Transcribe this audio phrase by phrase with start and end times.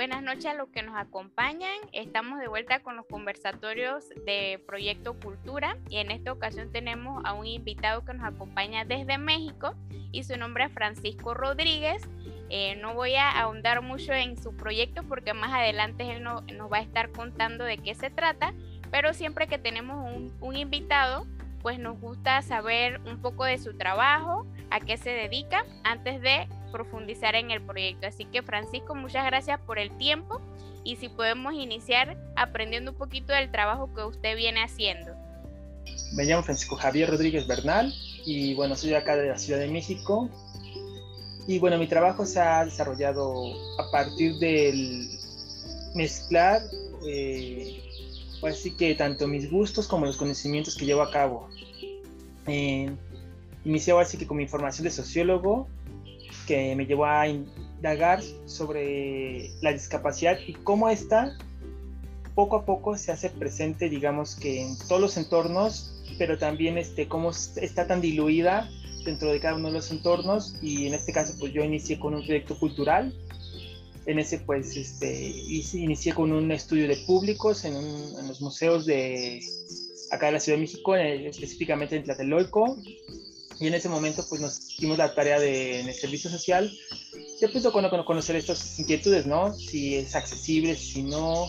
[0.00, 1.76] Buenas noches a los que nos acompañan.
[1.92, 7.34] Estamos de vuelta con los conversatorios de Proyecto Cultura y en esta ocasión tenemos a
[7.34, 9.74] un invitado que nos acompaña desde México
[10.10, 12.08] y su nombre es Francisco Rodríguez.
[12.48, 16.78] Eh, no voy a ahondar mucho en su proyecto porque más adelante él nos va
[16.78, 18.54] a estar contando de qué se trata,
[18.90, 21.26] pero siempre que tenemos un, un invitado,
[21.60, 26.48] pues nos gusta saber un poco de su trabajo, a qué se dedica, antes de
[26.70, 28.06] profundizar en el proyecto.
[28.06, 30.40] Así que Francisco, muchas gracias por el tiempo
[30.84, 35.12] y si podemos iniciar aprendiendo un poquito del trabajo que usted viene haciendo.
[36.12, 37.92] Me llamo Francisco Javier Rodríguez Bernal
[38.24, 40.28] y bueno, soy acá de la Ciudad de México.
[41.46, 43.34] Y bueno, mi trabajo se ha desarrollado
[43.78, 45.08] a partir del
[45.94, 46.62] mezclar,
[47.06, 47.82] eh,
[48.42, 51.48] así que tanto mis gustos como los conocimientos que llevo a cabo.
[52.46, 52.90] Eh,
[53.64, 55.68] inicié así que con mi formación de sociólogo
[56.50, 61.38] que me llevó a indagar sobre la discapacidad y cómo esta
[62.34, 67.06] poco a poco se hace presente, digamos que en todos los entornos, pero también este,
[67.06, 68.68] cómo está tan diluida
[69.04, 70.56] dentro de cada uno de los entornos.
[70.60, 73.14] Y en este caso pues yo inicié con un proyecto cultural,
[74.06, 75.28] en ese pues este,
[75.74, 79.40] inicié con un estudio de públicos en, en los museos de
[80.10, 82.76] acá de la Ciudad de México, específicamente en Tlatelolco,
[83.60, 86.72] y en ese momento pues nos dimos la tarea de en el servicio social
[87.40, 87.66] de pues
[88.06, 89.52] conocer estas inquietudes, ¿no?
[89.54, 91.46] Si es accesible, si no.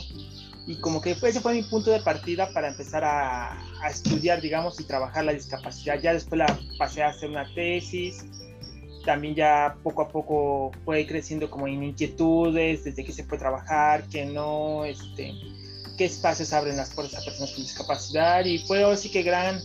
[0.67, 4.79] Y como que ese fue mi punto de partida para empezar a, a estudiar, digamos,
[4.79, 5.99] y trabajar la discapacidad.
[6.01, 8.25] Ya después la pasé a hacer una tesis,
[9.05, 14.03] también ya poco a poco fue creciendo como en inquietudes, desde qué se puede trabajar,
[14.09, 15.33] qué no, este,
[15.97, 19.61] qué espacios abren las puertas a personas con discapacidad y fue así que gran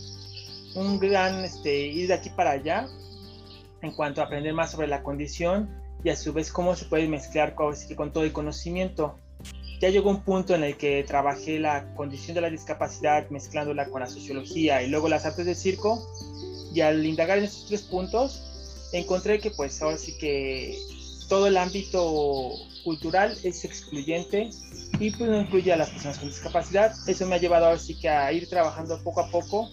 [0.75, 2.87] un gran este, ir de aquí para allá
[3.81, 5.69] en cuanto a aprender más sobre la condición
[6.03, 7.75] y a su vez cómo se puede mezclar con,
[8.13, 9.17] todo el conocimiento.
[9.79, 14.01] Ya llegó un punto en el que trabajé la condición de la discapacidad mezclándola con
[14.01, 16.01] la sociología y luego las artes del circo
[16.73, 20.77] y al indagar en estos tres puntos encontré que pues ahora sí que
[21.29, 22.51] todo el ámbito
[22.83, 24.49] cultural es excluyente
[24.99, 26.95] y pues no incluye a las personas con discapacidad.
[27.05, 29.69] Eso me ha llevado ahora sí que a ir trabajando poco a poco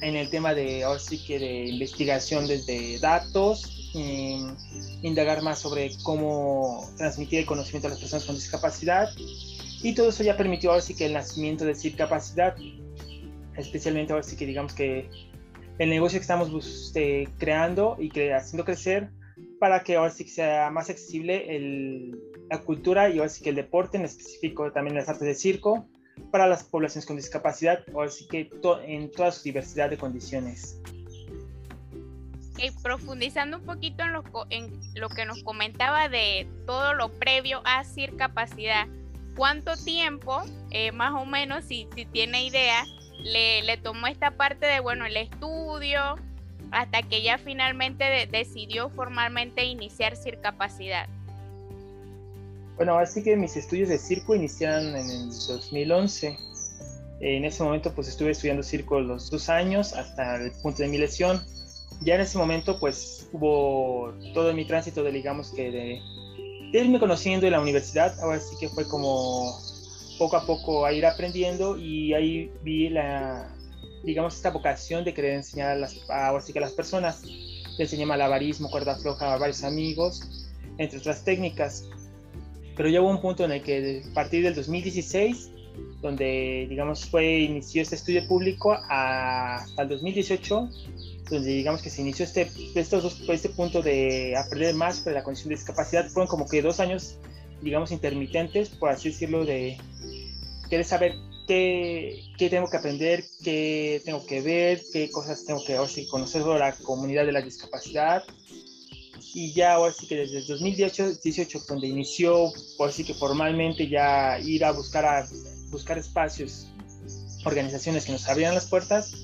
[0.00, 4.54] en el tema de, ahora sí que de investigación desde datos, em,
[5.02, 9.08] indagar más sobre cómo transmitir el conocimiento a las personas con discapacidad.
[9.82, 12.54] Y todo eso ya permitió ahora sí que el nacimiento de Capacidad,
[13.56, 15.08] especialmente ahora sí que digamos que
[15.78, 19.10] el negocio que estamos este, creando y que, haciendo crecer
[19.58, 23.50] para que ahora sí que sea más accesible el, la cultura y ahora sí que
[23.50, 25.86] el deporte, en específico también las artes de circo,
[26.30, 28.50] para las poblaciones con discapacidad, o así que
[28.86, 30.80] en toda su diversidad de condiciones.
[32.82, 37.80] profundizando un poquito en lo, en lo, que nos comentaba de todo lo previo a
[38.16, 38.86] capacidad,
[39.34, 42.84] ¿cuánto tiempo, eh, más o menos, si, tiene idea,
[43.22, 46.16] le, tomó esta parte de, bueno, el estudio,
[46.70, 51.08] hasta que ya finalmente decidió formalmente iniciar capacidad?
[52.80, 56.34] Bueno, así que mis estudios de circo iniciaron en el 2011.
[57.20, 60.96] En ese momento pues estuve estudiando circo los dos años hasta el punto de mi
[60.96, 61.44] lesión.
[62.00, 66.00] Ya en ese momento pues hubo todo mi tránsito de digamos que de,
[66.72, 68.18] irme conociendo en la universidad.
[68.20, 69.60] Ahora sí que fue como
[70.18, 73.54] poco a poco a ir aprendiendo y ahí vi la,
[74.04, 77.24] digamos, esta vocación de querer enseñar a las, ahora sí que a las personas.
[77.24, 80.48] Le enseñé malabarismo, cuerda floja a varios amigos,
[80.78, 81.84] entre otras técnicas
[82.76, 85.50] pero ya hubo un punto en el que a partir del 2016,
[86.00, 90.68] donde digamos fue, inició este estudio público hasta el 2018,
[91.30, 95.22] donde digamos que se inició este, estos dos, este punto de aprender más sobre la
[95.22, 97.16] condición de discapacidad, fueron como que dos años,
[97.62, 99.78] digamos, intermitentes, por así decirlo, de
[100.68, 101.14] querer saber
[101.46, 105.76] qué, qué tengo que aprender, qué tengo que ver, qué cosas tengo que
[106.08, 108.24] conocer sobre la comunidad de la discapacidad,
[109.34, 114.38] y ya ahora sí que desde el 2018, donde inició, por sí que formalmente ya
[114.40, 115.26] ir a buscar, a
[115.70, 116.68] buscar espacios,
[117.44, 119.14] organizaciones que nos abrieran las puertas,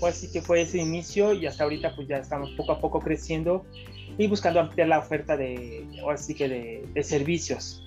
[0.00, 3.00] pues sí que fue ese inicio y hasta ahorita pues ya estamos poco a poco
[3.00, 3.64] creciendo
[4.18, 5.86] y buscando ampliar la oferta de,
[6.36, 6.48] que
[6.92, 7.82] de, servicios.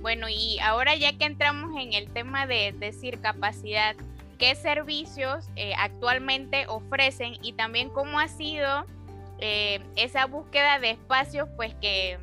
[0.00, 3.94] Bueno, y ahora ya que entramos en el tema de decir capacidad,
[4.38, 8.84] ¿qué servicios eh, actualmente ofrecen y también cómo ha sido
[9.44, 12.16] eh, esa búsqueda de espacios pues que,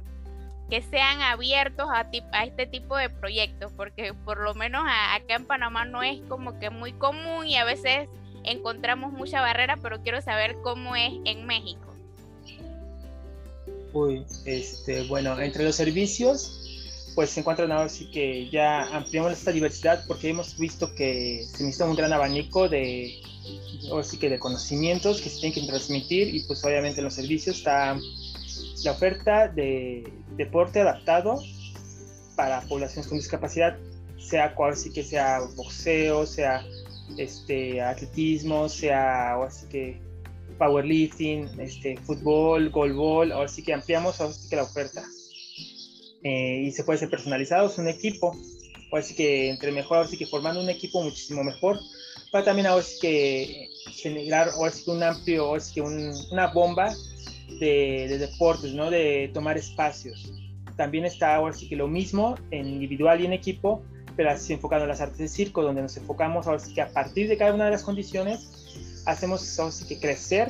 [0.69, 5.45] que sean abiertos a, a, este tipo de proyectos, porque por lo menos acá en
[5.45, 8.07] Panamá no es como que muy común y a veces
[8.45, 11.93] encontramos mucha barrera, pero quiero saber cómo es en México.
[13.91, 16.55] Uy, este, bueno, entre los servicios
[17.15, 21.63] pues se encuentran ahora sí que ya ampliamos esta diversidad porque hemos visto que se
[21.63, 23.19] necesita un gran abanico de,
[24.03, 27.57] sí que de conocimientos que se tienen que transmitir y pues obviamente en los servicios
[27.57, 27.97] está
[28.83, 30.03] la oferta de
[30.37, 31.41] deporte adaptado
[32.35, 33.77] para poblaciones con discapacidad,
[34.17, 36.63] sea cual sí que sea boxeo, sea
[37.17, 40.01] este atletismo, sea ahora sí que
[40.57, 45.03] powerlifting, este fútbol, goalball, ahora sí que ampliamos ahora sí que la oferta.
[46.23, 48.35] Eh, y se puede ser personalizado, es un equipo,
[48.91, 51.79] ahora sí que entre mejor, ahora sí que formando un equipo muchísimo mejor,
[52.31, 56.47] para también ahora sí que generar ahora sí que un amplio, ahora sí que una
[56.47, 56.93] bomba
[57.59, 58.89] de, deportes, ¿no?
[58.89, 60.31] De tomar espacios.
[60.77, 63.83] También está ahora sí que lo mismo en individual y en equipo,
[64.15, 66.89] pero así enfocado en las artes de circo, donde nos enfocamos ahora sí que a
[66.89, 70.49] partir de cada una de las condiciones, hacemos ahora sí que crecer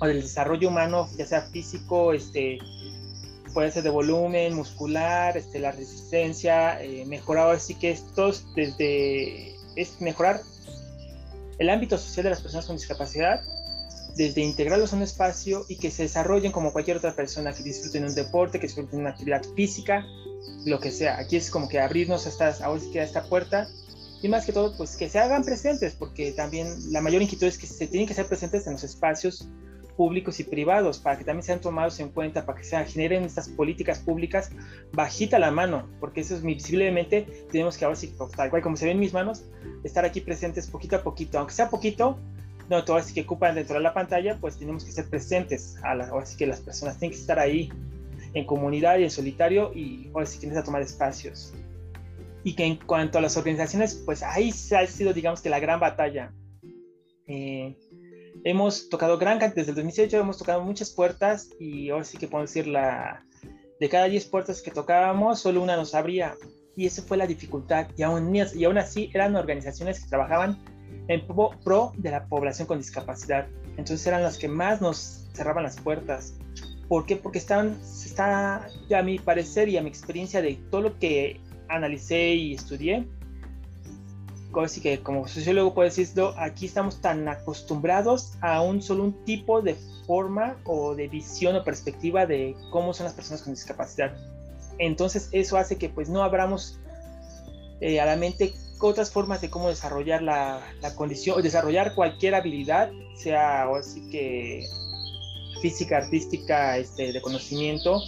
[0.00, 2.58] o el desarrollo humano, ya sea físico, este,
[3.52, 10.40] puede ser de volumen, muscular, este, la resistencia, eh, mejorar que estos desde es mejorar
[11.60, 13.42] el ámbito social de las personas con discapacidad
[14.16, 18.04] desde integrarlos a un espacio y que se desarrollen como cualquier otra persona que disfruten
[18.04, 20.04] un deporte, que disfruten una actividad física,
[20.64, 21.18] lo que sea.
[21.20, 23.68] Aquí es como que abrirnos a, estas, a esta puerta
[24.22, 27.58] y más que todo, pues que se hagan presentes, porque también la mayor inquietud es
[27.58, 29.48] que se tienen que ser presentes en los espacios
[30.00, 33.50] públicos y privados para que también sean tomados en cuenta, para que se generen estas
[33.50, 34.50] políticas públicas
[34.94, 38.86] bajita la mano, porque eso es visiblemente, tenemos que ahora sí, tal cual como se
[38.86, 39.44] ven en mis manos,
[39.84, 42.18] estar aquí presentes poquito a poquito, aunque sea poquito,
[42.70, 45.94] no, todo así que ocupan dentro de la pantalla, pues tenemos que ser presentes, a
[45.94, 47.70] la, ahora sí que las personas tienen que estar ahí
[48.32, 51.52] en comunidad y en solitario y ahora sí que necesitan tomar espacios.
[52.42, 55.60] Y que en cuanto a las organizaciones, pues ahí se ha sido, digamos que la
[55.60, 56.32] gran batalla.
[57.26, 57.76] Eh,
[58.44, 62.28] hemos tocado gran cantidad, desde el 2018 hemos tocado muchas puertas y ahora sí que
[62.28, 63.24] puedo decir, la,
[63.80, 66.34] de cada 10 puertas que tocábamos, solo una nos abría.
[66.76, 67.88] Y esa fue la dificultad.
[67.96, 70.58] Y aún, y aún así eran organizaciones que trabajaban
[71.08, 73.48] en pro de la población con discapacidad.
[73.76, 76.34] Entonces eran las que más nos cerraban las puertas.
[76.88, 77.16] ¿Por qué?
[77.16, 82.34] Porque están, está, a mi parecer y a mi experiencia de todo lo que analicé
[82.34, 83.08] y estudié,
[84.56, 89.62] así que como sociólogo puedo decirlo, aquí estamos tan acostumbrados a un solo un tipo
[89.62, 89.76] de
[90.06, 94.12] forma o de visión o perspectiva de cómo son las personas con discapacidad.
[94.78, 96.80] Entonces eso hace que pues no abramos
[97.80, 102.34] eh, a la mente otras formas de cómo desarrollar la, la condición, o desarrollar cualquier
[102.34, 104.66] habilidad, sea o así que
[105.60, 108.00] física, artística, este, de conocimiento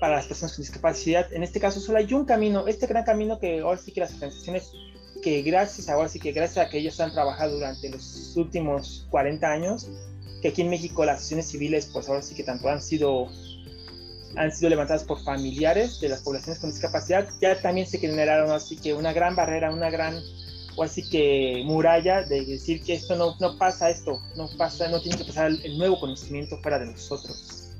[0.00, 1.32] para las personas con discapacidad.
[1.32, 4.12] En este caso solo hay un camino, este gran camino que ahora sí que las
[4.14, 4.72] organizaciones
[5.20, 9.46] que gracias, ahora sí que gracias a que ellos han trabajado durante los últimos 40
[9.50, 9.88] años,
[10.42, 13.28] que aquí en México las asociaciones civiles, pues ahora sí que tanto han sido,
[14.36, 18.76] han sido levantadas por familiares de las poblaciones con discapacidad, ya también se generaron así
[18.76, 20.20] que una gran barrera, una gran,
[20.76, 25.00] o así que muralla de decir que esto no, no pasa, esto no pasa, no
[25.00, 27.76] tiene que pasar el, nuevo conocimiento fuera de nosotros.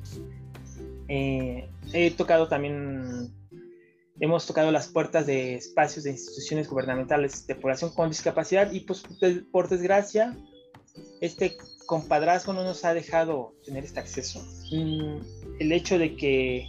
[1.08, 3.32] Eh, he tocado también
[4.20, 9.02] hemos tocado las puertas de espacios de instituciones gubernamentales de población con discapacidad y pues
[9.50, 10.36] por desgracia
[11.20, 11.56] este
[11.86, 14.40] compadrazgo no nos ha dejado tener este acceso.
[14.72, 15.16] Mm,
[15.58, 16.68] el hecho de que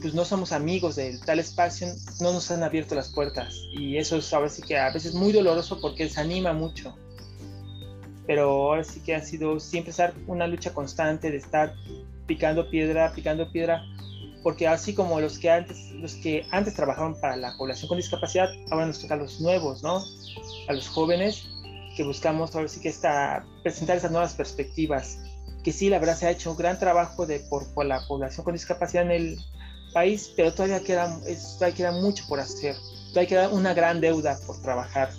[0.00, 1.88] pues no somos amigos de tal espacio
[2.20, 5.32] no nos han abierto las puertas y eso es ahora sí que a veces muy
[5.32, 6.96] doloroso porque desanima mucho.
[8.26, 11.74] Pero ahora sí que ha sido siempre estar una lucha constante de estar
[12.26, 13.82] picando piedra, picando piedra
[14.42, 18.48] porque así como los que antes, los que antes trabajaban para la población con discapacidad,
[18.70, 20.02] ahora nos toca a los nuevos, ¿no?
[20.68, 21.48] A los jóvenes
[21.96, 25.18] que buscamos ahora sí que está presentar esas nuevas perspectivas.
[25.62, 28.54] Que sí, la verdad se ha hecho un gran trabajo de, por, la población con
[28.54, 29.38] discapacidad en el
[29.92, 31.20] país, pero todavía queda,
[31.58, 32.74] todavía queda mucho por hacer.
[33.10, 35.10] Todavía queda una gran deuda por trabajar.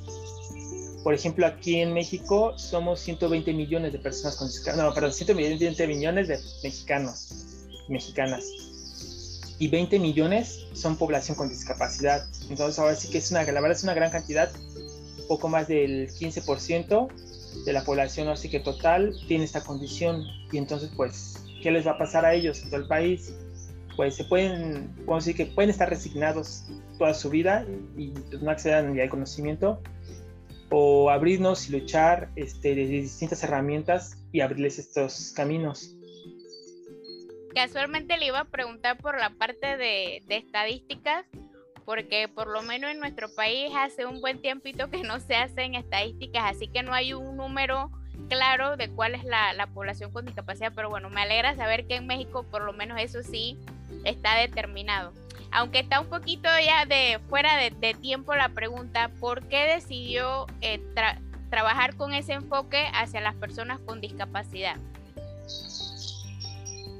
[1.03, 5.87] Por ejemplo, aquí en México somos 120 millones de personas con discapacidad, no, perdón, 120
[5.87, 7.29] millones de mexicanos,
[7.87, 8.72] mexicanas
[9.63, 12.27] y 20 millones son población con discapacidad.
[12.49, 14.51] Entonces ahora sí que es una, la verdad es una gran cantidad,
[15.29, 17.07] poco más del 15%
[17.63, 21.91] de la población así que total tiene esta condición y entonces pues, ¿qué les va
[21.91, 23.33] a pasar a ellos en todo el país?
[23.95, 26.65] Pues se pueden, podemos decir que pueden estar resignados
[26.97, 27.65] toda su vida
[27.95, 29.81] y pues, no accedan al conocimiento
[30.71, 35.95] o abrirnos y luchar este, de distintas herramientas y abrirles estos caminos
[37.53, 41.25] casualmente le iba a preguntar por la parte de, estadísticas,
[41.85, 45.75] porque por lo menos en nuestro país hace un buen tiempito que no se hacen
[45.75, 47.91] estadísticas, así que no hay un número
[48.29, 52.07] claro de cuál es la, población con discapacidad, pero bueno, me alegra saber que en
[52.07, 53.59] México por lo menos eso sí
[54.05, 55.13] está determinado.
[55.51, 60.81] Aunque está un poquito ya de fuera de, tiempo la pregunta, ¿por qué decidió eh,
[61.49, 64.77] trabajar con ese enfoque hacia las personas con discapacidad?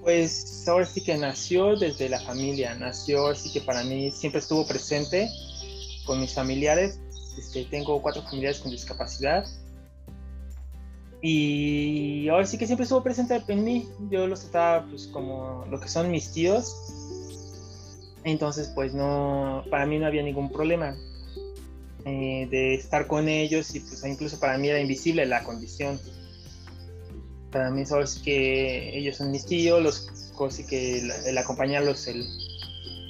[0.04, 4.68] Pues ahora sí que nació desde la familia, nació así que para mí siempre estuvo
[4.68, 5.30] presente
[6.06, 7.00] con mis familiares.
[7.38, 9.46] Este, tengo cuatro familiares con discapacidad
[11.26, 13.88] y ahora sí que siempre estuvo presente en mí.
[14.12, 16.76] Yo los trataba pues como lo que son mis tíos.
[18.26, 20.98] Entonces pues no, para mí no había ningún problema
[22.04, 25.98] eh, de estar con ellos y pues incluso para mí era invisible la condición.
[27.54, 32.28] Para mí ahora sí que ellos son mis tíos, los cosas que el, acompañarlos, el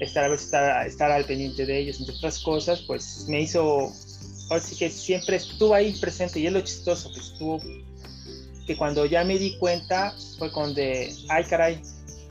[0.02, 3.92] estar, estar, estar al pendiente de ellos, entre otras cosas, pues me hizo,
[4.50, 7.62] ahora que siempre estuvo ahí presente y es lo chistoso que estuvo
[8.66, 10.82] que cuando ya me di cuenta fue cuando,
[11.30, 11.82] ay caray,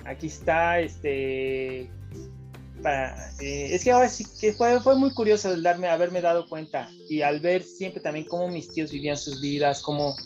[0.04, 5.88] aquí está, este, eh, es que ahora sí que fue, fue muy curioso el darme,
[5.88, 10.16] haberme dado cuenta y al ver siempre también cómo mis tíos vivían sus vidas, cómo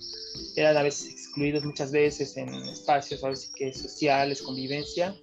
[0.55, 5.15] eran a veces excluidos muchas veces en espacios ahora sí que sociales, convivencia,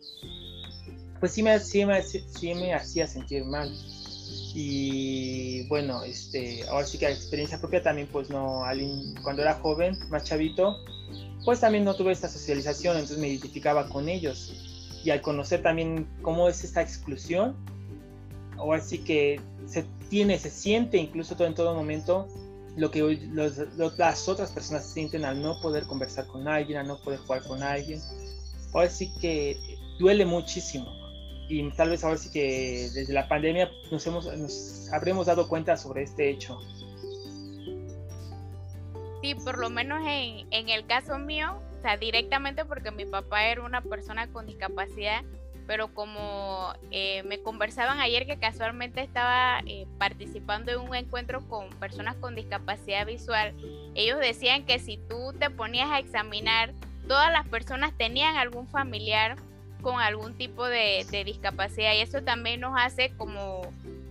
[1.19, 3.75] pues sí me, sí me, sí me hacía sentir mal.
[4.53, 8.61] Y bueno, este, ahora sí que la experiencia propia también, pues no,
[9.23, 10.77] cuando era joven, más chavito,
[11.43, 14.53] pues también no tuve esta socialización, entonces me identificaba con ellos.
[15.03, 17.55] Y al conocer también cómo es esta exclusión,
[18.57, 22.27] ahora sí que se tiene, se siente incluso todo en todo momento
[22.75, 23.19] lo que
[23.97, 27.61] las otras personas sienten al no poder conversar con alguien, al no poder jugar con
[27.63, 28.01] alguien.
[28.73, 29.57] Ahora sí que
[29.99, 31.03] duele muchísimo
[31.49, 35.77] y tal vez ahora sí que desde la pandemia nos, hemos, nos habremos dado cuenta
[35.77, 36.59] sobre este hecho.
[39.21, 43.45] Sí, por lo menos en, en el caso mío, o sea, directamente porque mi papá
[43.45, 45.23] era una persona con discapacidad,
[45.67, 51.69] pero como eh, me conversaban ayer que casualmente estaba eh, participando en un encuentro con
[51.71, 53.53] personas con discapacidad visual,
[53.95, 56.73] ellos decían que si tú te ponías a examinar,
[57.07, 59.37] todas las personas tenían algún familiar
[59.83, 63.61] con algún tipo de, discapacidad y eso también nos hace como,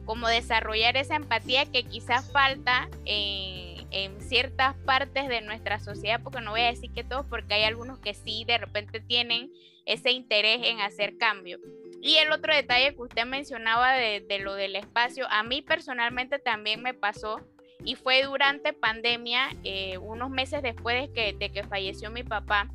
[0.04, 3.72] como desarrollar esa empatía que quizás falta en,
[4.20, 7.98] ciertas partes de nuestra sociedad, porque no voy a decir que todos, porque hay algunos
[7.98, 9.52] que sí de repente tienen
[9.86, 11.58] ese interés en hacer cambio.
[12.00, 16.82] Y el otro detalle que usted mencionaba de, lo del espacio, a mí personalmente también
[16.82, 17.40] me pasó
[17.84, 22.68] y fue durante pandemia, eh, unos meses después de que, de que falleció mi papá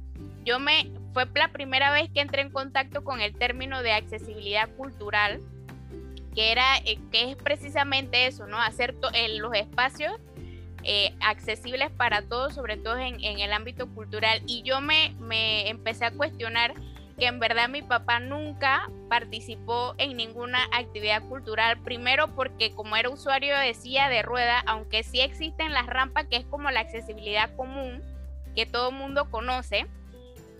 [0.47, 4.69] yo me, fue la primera vez que entré en contacto con el término de accesibilidad
[4.77, 5.41] cultural,
[6.33, 8.57] que era, eh, que es precisamente eso, ¿no?
[8.57, 8.95] Hacer
[9.39, 10.13] los espacios
[10.83, 14.41] eh, accesibles para todos, sobre todo en, el ámbito cultural.
[14.47, 16.73] Y yo me, me empecé a cuestionar
[17.17, 23.09] que en verdad mi papá nunca participó en ninguna actividad cultural, primero porque como era
[23.09, 27.55] usuario de silla de rueda, aunque sí existen las rampas, que es como la accesibilidad
[27.55, 28.03] común
[28.55, 29.87] que todo mundo conoce,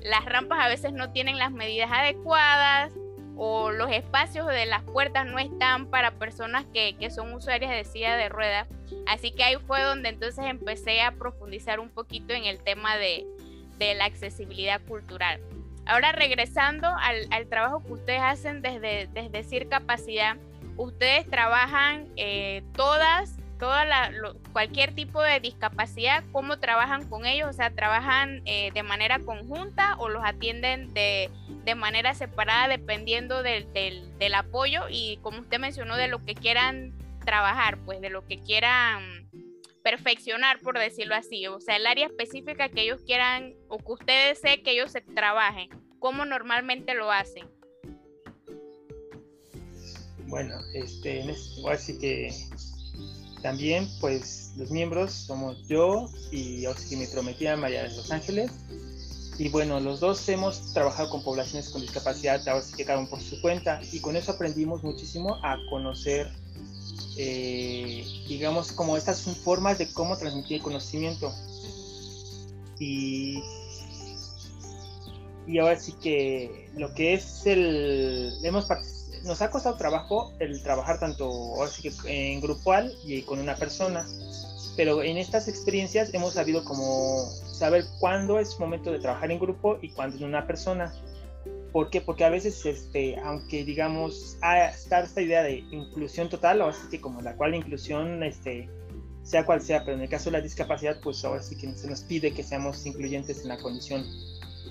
[0.02, 2.94] las rampas a veces no tienen las medidas adecuadas
[3.38, 8.16] o los espacios de las puertas no están para personas que, son usuarias de silla
[8.16, 8.68] de ruedas.
[9.06, 13.26] Así que ahí fue donde entonces empecé a profundizar un poquito en el tema de,
[13.80, 15.40] la accesibilidad cultural.
[15.88, 20.38] Ahora regresando al, trabajo que ustedes hacen desde, desde CIR Capacidad,
[20.76, 24.12] ustedes trabajan eh, todas toda la,
[24.54, 29.96] cualquier tipo de discapacidad, cómo trabajan con ellos, o sea, trabajan eh, de manera conjunta
[29.98, 31.30] o los atienden de,
[31.66, 36.36] de manera separada dependiendo del, del, del, apoyo y como usted mencionó, de lo que
[36.36, 36.94] quieran
[37.26, 39.28] trabajar, pues de lo que quieran
[39.88, 44.40] perfeccionar, por decirlo así, o sea, el área específica que ellos quieran o que ustedes
[44.40, 47.48] sé que ellos se trabajen, cómo normalmente lo hacen.
[50.26, 51.24] Bueno, este,
[51.72, 52.34] así que
[53.42, 56.66] también, pues los miembros somos yo y
[56.98, 58.52] mi prometida María de Los Ángeles.
[59.40, 63.10] Y bueno, los dos hemos trabajado con poblaciones con discapacidad, ahora sí que cada uno
[63.10, 66.30] por su cuenta, y con eso aprendimos muchísimo a conocer,
[67.18, 71.34] eh, digamos, como estas formas de cómo transmitir conocimiento.
[72.80, 73.42] Y,
[75.48, 78.38] y ahora sí que lo que es el.
[78.44, 78.68] Hemos
[79.24, 81.56] nos ha costado trabajo el trabajar tanto
[82.06, 84.08] en grupal y con una persona,
[84.76, 89.80] pero en estas experiencias hemos sabido como saber cuándo es momento de trabajar en grupo
[89.82, 90.94] y cuándo en una persona.
[91.72, 92.02] ¿Por qué?
[92.02, 97.02] Porque a veces, este, aunque digamos, está esta idea de inclusión total, o así que
[97.02, 98.70] como la cual inclusión, este,
[99.24, 101.88] sea cual sea, pero en el caso de la discapacidad, pues ahora sí que se
[101.90, 104.06] nos pide que seamos incluyentes en la condición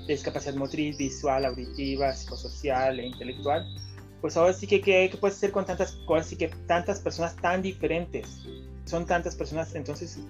[0.07, 3.67] discapacidad motriz, visual, auditiva, psicosocial e intelectual,
[4.21, 7.37] pues ahora sí que, que, que puede ser con tantas cosas y que tantas personas
[7.37, 8.43] tan diferentes.
[8.85, 10.21] Son tantas personas, entonces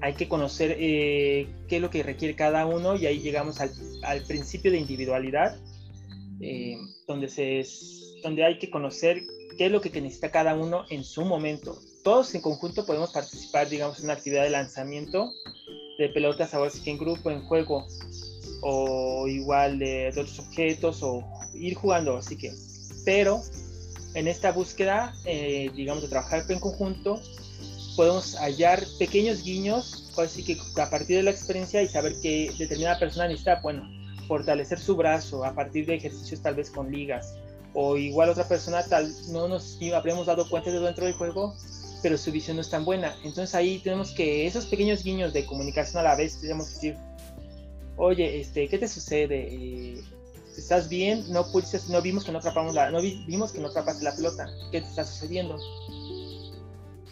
[0.00, 4.22] hay que conocer eh, qué es lo que requiere cada uno y ahí llegamos al,
[4.26, 5.56] principio de individualidad,
[6.40, 6.76] eh,
[7.06, 7.66] donde, se,
[8.22, 9.22] donde hay que conocer
[9.56, 11.78] qué es lo que necesita cada uno en su momento.
[12.04, 15.32] Todos en conjunto podemos participar, digamos, en una actividad de lanzamiento
[15.98, 17.86] de pelotas, ahora sí que en grupo, en juego,
[18.62, 21.24] o igual de, otros objetos, o
[21.54, 22.52] ir jugando, así que,
[23.04, 23.42] pero
[24.14, 27.20] en esta búsqueda, eh, digamos, de trabajar en conjunto,
[27.98, 32.96] podemos hallar pequeños guiños, así que a partir de la experiencia y saber que determinada
[32.96, 33.90] persona necesita, bueno,
[34.28, 37.34] fortalecer su brazo a partir de ejercicios tal vez con ligas,
[37.74, 41.56] o igual otra persona tal no nos habríamos dado cuenta de dentro del juego,
[42.00, 43.16] pero su visión no es tan buena.
[43.24, 46.96] Entonces ahí tenemos que esos pequeños guiños de comunicación a la vez, tenemos que decir,
[47.96, 49.48] oye, este, ¿qué te sucede?
[49.50, 50.04] Eh,
[50.56, 51.24] ¿Estás bien?
[51.32, 54.48] No pudiste, no vimos que no atrapamos la, no vimos que no atrapaste la pelota.
[54.70, 55.58] ¿Qué te está sucediendo?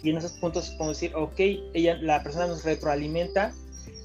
[0.02, 1.38] Y en esos puntos podemos decir, ok,
[1.74, 3.52] ella, la persona nos retroalimenta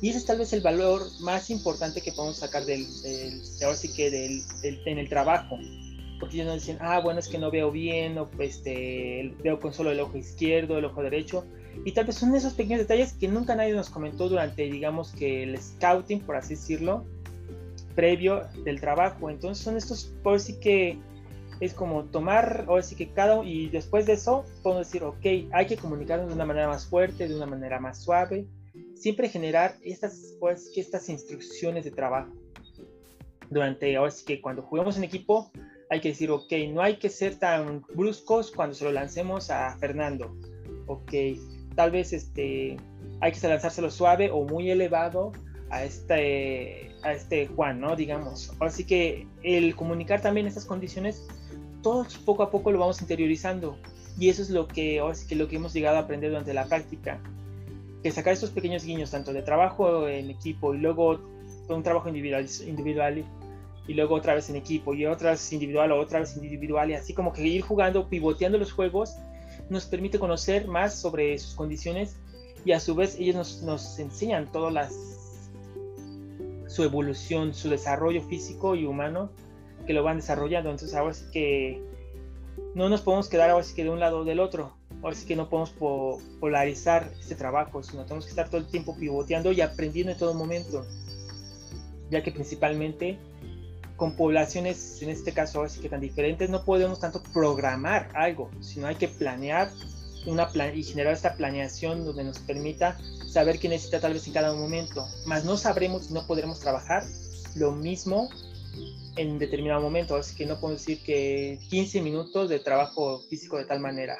[0.01, 3.75] y ese es tal vez el valor más importante que podemos sacar del, del ahora
[3.75, 5.57] sí que del, en el trabajo
[6.21, 9.73] porque ellos nos dicen, ah, bueno, es que no veo bien, o este, veo con
[9.73, 11.43] solo el ojo izquierdo, el ojo derecho,
[11.83, 15.41] y tal vez son esos pequeños detalles que nunca nadie nos comentó durante, digamos que
[15.41, 17.05] el scouting, por así decirlo,
[17.95, 19.31] previo del trabajo.
[19.31, 20.99] Entonces son estos, por sí que
[21.61, 25.67] es como tomar, o sí que cada, y después de eso podemos decir, ok, hay
[25.67, 28.47] que comunicarnos de una manera más fuerte, de una manera más suave,
[28.95, 32.33] siempre generar estas, pues, estas instrucciones de trabajo.
[33.49, 35.51] Durante, ahora sí que cuando jugamos en equipo,
[35.91, 39.77] hay que decir, ok, no hay que ser tan bruscos cuando se lo lancemos a
[39.77, 40.35] Fernando.
[40.87, 41.13] Ok,
[41.75, 42.77] tal vez este,
[43.19, 45.31] hay que lanzárselo suave o muy elevado
[45.69, 47.95] a este, a este Juan, ¿no?
[47.95, 48.53] Digamos.
[48.59, 51.27] Así que el comunicar también estas condiciones,
[51.81, 53.77] todos poco a poco lo vamos interiorizando.
[54.19, 56.65] Y eso es lo que, ahora que lo que hemos llegado a aprender durante la
[56.65, 57.19] práctica.
[58.03, 61.19] Que sacar estos pequeños guiños, tanto de trabajo en equipo y luego
[61.69, 63.23] un trabajo individual, individual
[63.87, 67.13] y luego otra vez en equipo y otra vez individual o otra vez individual así
[67.13, 69.15] como que ir jugando, pivoteando los juegos
[69.69, 72.17] nos permite conocer más sobre sus condiciones
[72.65, 74.93] y a su vez ellos nos, nos enseñan todas las
[76.67, 79.29] su evolución, su desarrollo físico y humano
[79.85, 80.69] que lo van desarrollando.
[80.69, 81.81] Entonces ahora sí que
[82.75, 84.75] no nos podemos quedar ahora sí que de un lado o del otro.
[85.01, 85.73] Ahora sí que no podemos
[86.39, 90.33] polarizar este trabajo, sino tenemos que estar todo el tiempo pivoteando y aprendiendo en todo
[90.33, 90.85] momento.
[92.09, 93.17] Ya que principalmente
[93.95, 98.87] con poblaciones, en este caso así que tan diferentes, no podemos tanto programar algo, sino
[98.87, 99.69] hay que planear
[100.25, 104.53] una y generar esta planeación donde nos permita saber qué necesita tal vez en cada
[104.53, 105.05] momento.
[105.25, 107.03] Más no sabremos no podremos trabajar
[107.55, 108.29] lo mismo
[109.15, 110.15] en determinado momento.
[110.15, 114.17] Así que no puedo decir que 15 minutos de trabajo físico de tal manera,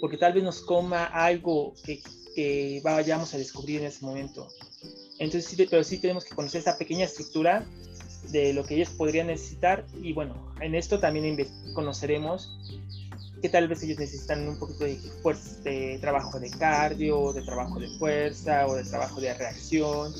[0.00, 2.02] porque tal vez nos coma algo que,
[2.34, 4.48] que vayamos a descubrir en ese momento.
[5.18, 7.64] Entonces, sí, pero sí tenemos que conocer esta pequeña estructura
[8.30, 11.36] de lo que ellos podrían necesitar y bueno, en esto también
[11.74, 12.58] conoceremos
[13.40, 17.78] que tal vez ellos necesitan un poquito de, fuerza, de trabajo de cardio, de trabajo
[17.78, 20.12] de fuerza o de trabajo de reacción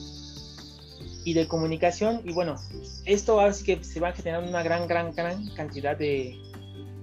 [1.26, 2.54] y de comunicación y bueno,
[3.04, 6.38] esto hace que se va a generar una gran, gran, gran cantidad de,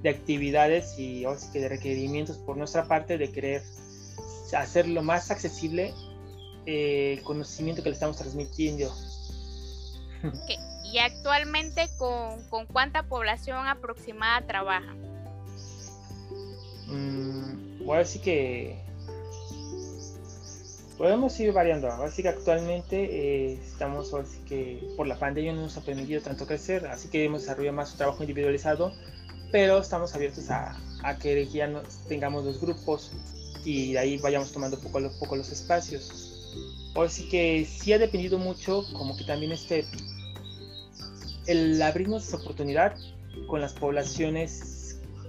[0.02, 3.64] de actividades y que de requerimientos por nuestra parte de querer
[4.58, 5.94] hacerlo más accesible
[6.66, 8.90] eh, el conocimiento que le estamos transmitiendo.
[10.86, 14.94] ¿Y actualmente con, con cuánta población aproximada trabaja?
[16.88, 18.83] Mm, voy a decir que
[20.98, 21.90] podemos ir variando.
[21.90, 26.46] Así que actualmente eh, estamos, así que por la pandemia no nos ha permitido tanto
[26.46, 28.94] crecer, así que hemos desarrollado más un trabajo individualizado,
[29.52, 30.78] pero estamos abiertos a,
[31.22, 33.12] que ya nos, tengamos los grupos
[33.66, 36.30] y de ahí vayamos tomando poco a poco los espacios.
[36.96, 39.86] Así que sí ha dependido mucho, como que también este
[41.48, 42.96] el abrirnos esa oportunidad
[43.48, 44.83] con las poblaciones,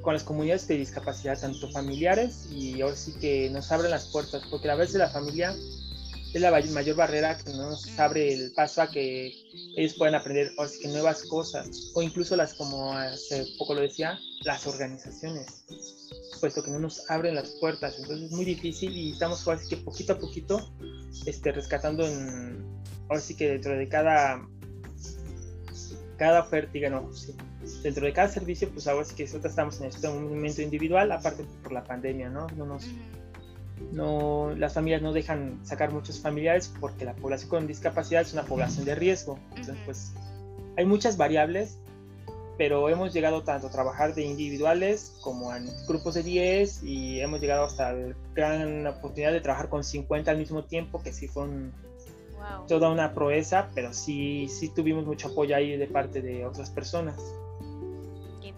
[0.05, 4.43] con las comunidades de discapacidad, tanto familiares y ahora sí que nos abren las puertas,
[4.51, 5.57] porque a veces la familia
[6.35, 9.33] es la mayor barrera que nos abre el paso a que
[9.77, 14.19] ellos puedan aprender sí que nuevas cosas, o incluso las, como hace poco lo decía,
[14.43, 15.65] las organizaciones,
[16.39, 19.69] puesto que no nos abren las puertas, entonces es muy difícil y estamos ahora sí
[19.71, 20.71] que poquito a poquito
[21.25, 22.05] este, rescatando
[23.09, 24.47] ahora sí que dentro de cada
[26.17, 27.33] cada oferta, digamos,
[27.83, 31.45] dentro de cada servicio, pues ahora sí que nosotros estamos en este momento individual, aparte
[31.63, 32.47] por la pandemia, ¿no?
[32.57, 32.87] No nos,
[33.93, 38.45] no, las familias no dejan sacar muchos familiares porque la población con discapacidad es una
[38.45, 39.39] población de riesgo.
[39.51, 40.13] Entonces, pues
[40.77, 41.79] hay muchas variables,
[42.59, 47.41] pero hemos llegado tanto a trabajar de individuales como en grupos de 10 y hemos
[47.41, 51.47] llegado hasta la gran oportunidad de trabajar con 50 al mismo tiempo, que sí fue
[52.69, 57.17] toda una proeza, pero sí, sí tuvimos mucho apoyo ahí de parte de otras personas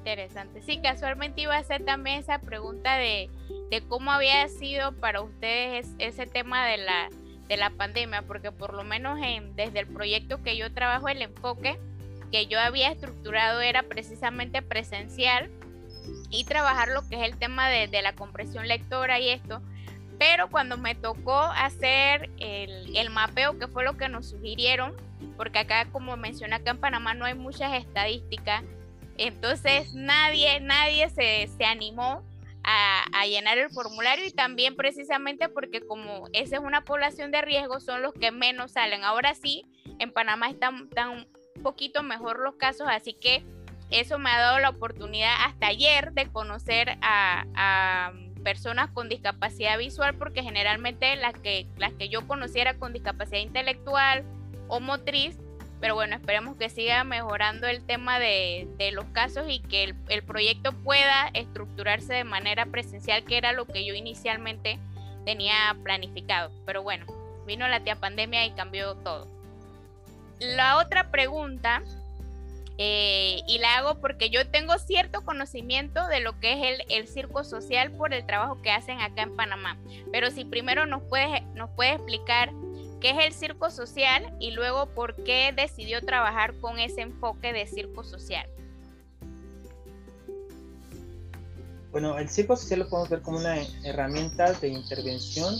[0.06, 0.62] interesante.
[0.62, 3.28] Sí, casualmente iba a hacer también esa pregunta de,
[3.88, 7.08] cómo había sido para ustedes ese tema de la,
[7.48, 11.22] de la pandemia, porque por lo menos en, desde el proyecto que yo trabajo, el
[11.22, 11.76] enfoque
[12.30, 15.50] que yo había estructurado era precisamente presencial
[16.30, 19.60] y trabajar lo que es el tema de, de la compresión lectora y esto.
[20.20, 24.94] Pero cuando me tocó hacer el, el mapeo, que fue lo que nos sugirieron,
[25.36, 28.62] porque acá, como mencioné, acá en Panamá no hay muchas estadísticas
[29.18, 32.22] entonces nadie, nadie se, animó
[32.62, 37.80] a, llenar el formulario y también precisamente porque como esa es una población de riesgo,
[37.80, 39.04] son los que menos salen.
[39.04, 39.66] Ahora sí,
[39.98, 43.44] en Panamá están, un poquito mejor los casos, así que
[43.90, 48.12] eso me ha dado la oportunidad hasta ayer de conocer a,
[48.44, 54.24] personas con discapacidad visual, porque generalmente las que, las que yo conociera con discapacidad intelectual
[54.68, 55.36] o motriz
[55.80, 60.72] pero bueno, esperemos que siga mejorando el tema de, los casos y que el, proyecto
[60.72, 64.78] pueda estructurarse de manera presencial, que era lo que yo inicialmente
[65.24, 66.50] tenía planificado.
[66.64, 67.04] Pero bueno,
[67.46, 69.26] vino la tía pandemia y cambió todo.
[70.38, 71.82] La otra pregunta,
[72.78, 77.08] eh, y la hago porque yo tengo cierto conocimiento de lo que es el, el,
[77.08, 79.76] circo social por el trabajo que hacen acá en Panamá.
[80.12, 82.50] Pero si primero nos puedes, nos puedes explicar
[83.00, 87.66] qué es el circo social y luego por qué decidió trabajar con ese enfoque de
[87.66, 88.48] circo social.
[91.92, 95.56] Bueno, el circo social lo podemos ver como una herramienta de intervención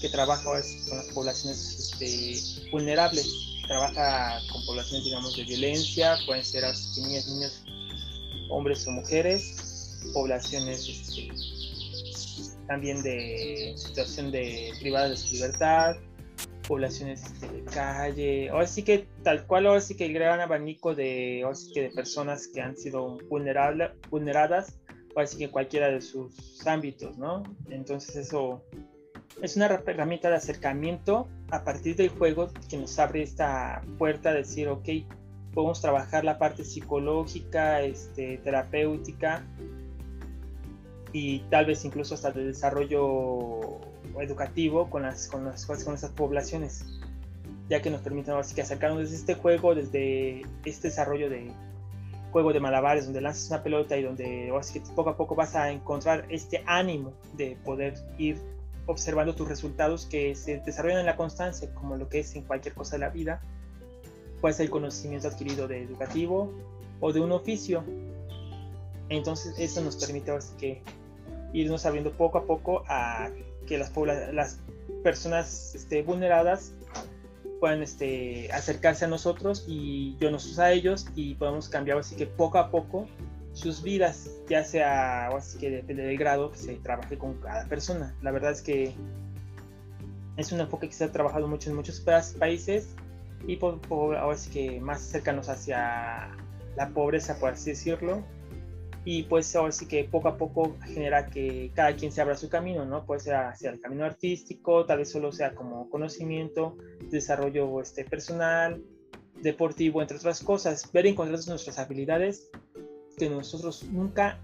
[0.00, 3.26] que trabaja con las poblaciones este, vulnerables.
[3.66, 6.64] Trabaja con poblaciones, digamos, de violencia, pueden ser
[6.98, 7.64] niñas, niños,
[8.50, 11.28] hombres o mujeres, poblaciones este,
[12.68, 15.96] también de situación de privada de su libertad,
[16.66, 20.94] poblaciones este, de calle, ahora sí que tal cual, ahora sí que el gran abanico
[20.94, 24.78] de, ahora sí que de personas que han sido vulnerable, vulneradas,
[25.14, 27.42] ahora sí que cualquiera de sus ámbitos, ¿no?
[27.70, 28.62] Entonces eso
[29.42, 34.38] es una herramienta de acercamiento a partir del juego que nos abre esta puerta de
[34.38, 34.88] decir, ok,
[35.52, 39.46] podemos trabajar la parte psicológica, este, terapéutica
[41.12, 43.80] y tal vez incluso hasta de desarrollo
[44.20, 46.84] educativo con las, con las, con esas poblaciones,
[47.68, 51.50] ya que nos permiten así que acercarnos desde este juego, desde este desarrollo de
[52.32, 55.54] juego de malabares, donde lanzas una pelota y donde así que poco a poco vas
[55.54, 58.38] a encontrar este ánimo de poder ir
[58.86, 62.74] observando tus resultados que se desarrollan en la constancia, como lo que es en cualquier
[62.74, 63.40] cosa de la vida,
[64.40, 66.52] puede ser el conocimiento adquirido de educativo
[67.00, 67.84] o de un oficio.
[69.08, 70.82] Entonces eso nos permite así que
[71.52, 73.30] irnos abriendo poco a poco a
[73.64, 73.92] que las,
[74.32, 74.60] las
[75.02, 76.72] personas este, vulneradas
[77.60, 82.26] puedan este, acercarse a nosotros y yo nos a ellos y podemos cambiar así que
[82.26, 83.06] poco a poco
[83.52, 88.14] sus vidas, ya sea, así que depende del grado que se trabaje con cada persona.
[88.20, 88.94] La verdad es que
[90.36, 92.88] es un enfoque que se ha trabajado mucho en muchos países
[93.46, 93.80] y por,
[94.16, 96.30] ahora sí que más cercanos hacia
[96.76, 98.24] la pobreza, por así decirlo,
[99.04, 102.48] y pues ahora sí que poco a poco genera que cada quien se abra su
[102.48, 103.04] camino, ¿no?
[103.04, 106.78] Puede ser hacia el camino artístico, tal vez solo sea como conocimiento,
[107.10, 108.82] desarrollo este, personal,
[109.42, 112.50] deportivo, entre otras cosas, ver y encontrar nuestras habilidades
[113.18, 114.40] que nosotros nunca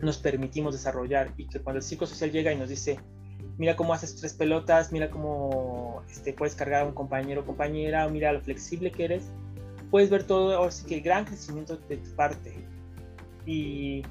[0.00, 2.98] nos permitimos desarrollar y que cuando el circo social llega y nos dice,
[3.58, 8.08] mira cómo haces tres pelotas, mira cómo este, puedes cargar a un compañero o compañera,
[8.08, 9.24] mira lo flexible que eres,
[9.90, 12.71] puedes ver todo, ahora sí que el gran crecimiento de tu parte
[13.46, 14.02] y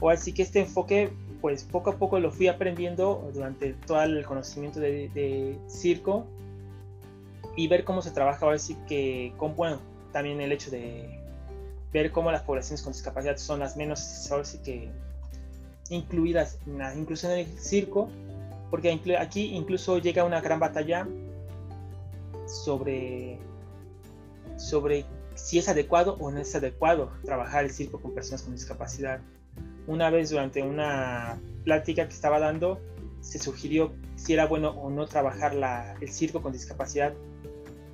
[0.00, 1.10] o así que este enfoque
[1.40, 6.26] pues poco a poco lo fui aprendiendo durante todo el conocimiento de, circo
[7.56, 9.78] y ver cómo se trabaja ahora sí que con bueno
[10.12, 11.20] también el hecho de
[11.92, 14.88] ver cómo las poblaciones con discapacidad son las menos ahora sí que
[15.90, 18.08] incluidas en inclusión del circo
[18.70, 21.06] porque aquí incluso llega una gran batalla
[22.46, 23.38] sobre
[24.56, 29.20] sobre si es adecuado o no es adecuado trabajar el circo con personas con discapacidad.
[29.86, 32.80] Una vez durante una plática que estaba dando,
[33.20, 35.54] se sugirió si era bueno o no trabajar
[36.00, 37.14] el circo con discapacidad.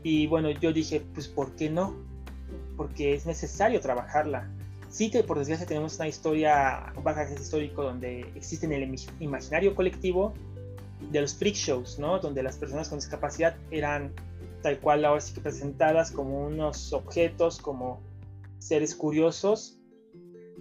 [0.03, 1.97] Y bueno, yo dije, pues ¿por qué no?
[2.77, 4.51] Porque es necesario trabajarla.
[4.89, 9.75] Sí que por desgracia tenemos una historia, un bagaje histórico donde existe en el imaginario
[9.75, 10.35] colectivo
[11.13, 12.19] de los freak shows, ¿no?
[12.19, 14.13] Donde las personas con discapacidad eran
[14.63, 18.03] tal cual ahora sí que presentadas como unos objetos, como
[18.59, 19.79] seres curiosos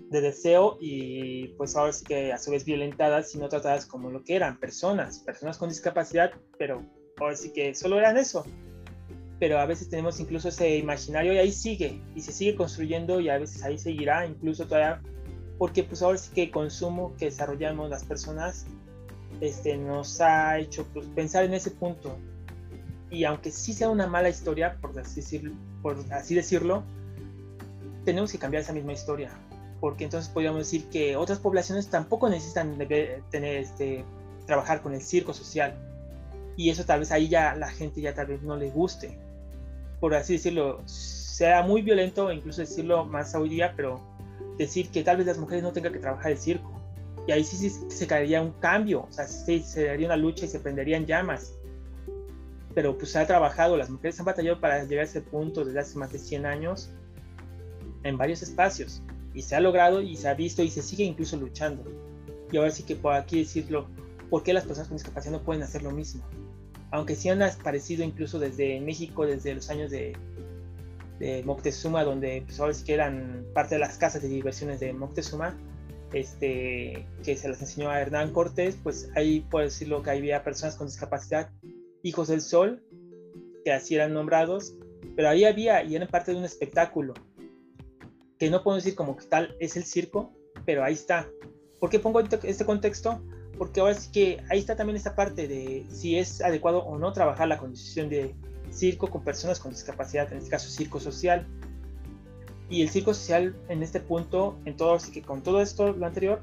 [0.10, 4.10] de deseo y pues ahora sí que a su vez violentadas y no tratadas como
[4.10, 6.84] lo que eran, personas, personas con discapacidad, pero
[7.20, 8.46] ahora sí que solo eran eso.
[9.40, 13.30] Pero a veces tenemos incluso ese imaginario y ahí sigue, y se sigue construyendo y
[13.30, 15.02] a veces ahí seguirá, incluso todavía,
[15.58, 18.66] porque pues ahora sí que el consumo que desarrollamos las personas
[19.42, 22.18] este, nos ha hecho pues, pensar en ese punto.
[23.12, 25.22] Y aunque sí sea una mala historia, por así,
[25.82, 26.84] por así decirlo,
[28.06, 29.32] tenemos que cambiar esa misma historia
[29.80, 34.04] porque entonces podríamos decir que otras poblaciones tampoco necesitan tener este,
[34.46, 35.74] trabajar con el circo social.
[36.58, 39.18] Y eso tal vez ahí ya la gente ya tal vez no le guste.
[40.00, 44.02] Por así decirlo sea muy violento incluso decirlo más hoy día pero
[44.58, 46.72] decir que tal vez las mujeres no tengan que trabajar el circo.
[47.28, 50.46] Y ahí sí, sí se caería un cambio o sea sí, se daría una lucha
[50.46, 51.54] y se prenderían llamas
[52.80, 55.82] pero pues se ha trabajado las mujeres han batallado para llegar a ese punto desde
[55.82, 56.90] hace más de 100 años
[58.04, 61.36] en varios espacios y se ha logrado y se ha visto y se sigue incluso
[61.36, 61.84] luchando.
[62.50, 63.90] Y ahora sí que por aquí decirlo,
[64.30, 66.24] ¿por qué las personas con discapacidad no pueden hacer lo mismo?
[66.92, 70.16] Aunque sí han aparecido incluso desde México, desde los años de,
[71.20, 74.94] de Moctezuma, donde pues ahora sí que eran parte de las casas de diversiones de
[74.94, 75.54] Moctezuma,
[76.14, 80.78] este, que se las enseñó a Hernán Cortés, pues ahí puedo decirlo que había personas
[80.78, 81.50] con discapacidad,
[82.04, 82.84] hijos del sol,
[83.64, 84.76] que así eran nombrados,
[85.16, 87.14] pero ahí había y eran parte de un espectáculo,
[88.38, 90.32] que no puedo decir como que tal es el circo,
[90.66, 91.30] pero ahí está.
[91.80, 93.22] ¿Por qué pongo este contexto?
[93.58, 97.12] Porque ahora sí que ahí está también esta parte de si es adecuado o no
[97.12, 98.36] trabajar la condición de
[98.72, 101.46] circo con personas con discapacidad, en este caso circo social.
[102.70, 106.06] Y el circo social en este punto, en todo, así que con todo esto, lo
[106.06, 106.42] anterior,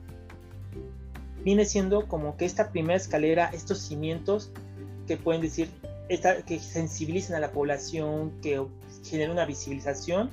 [1.45, 4.51] viene siendo como que esta primera escalera, estos cimientos
[5.07, 5.69] que pueden decir,
[6.09, 8.65] que sensibilicen a la población, que
[9.05, 10.31] generen una visibilización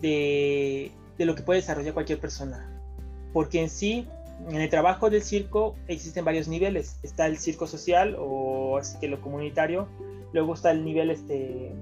[0.00, 2.66] de, lo que puede desarrollar cualquier persona.
[3.32, 4.06] Porque en sí,
[4.48, 6.98] en el trabajo del circo existen varios niveles.
[7.02, 9.86] Está el circo social o así que lo comunitario.
[10.32, 11.72] Luego está el nivel este,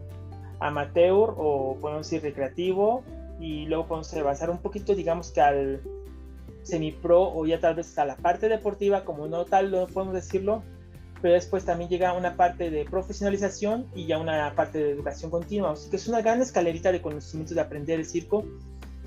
[0.60, 3.02] amateur o podemos decir recreativo.
[3.40, 5.80] Y luego podemos avanzar un poquito, digamos que al
[6.64, 10.62] semi-pro o ya tal vez a la parte deportiva, como no tal, no podemos decirlo,
[11.20, 15.72] pero después también llega una parte de profesionalización y ya una parte de educación continua.
[15.72, 18.44] Así que es una gran escalerita de conocimientos de aprender el circo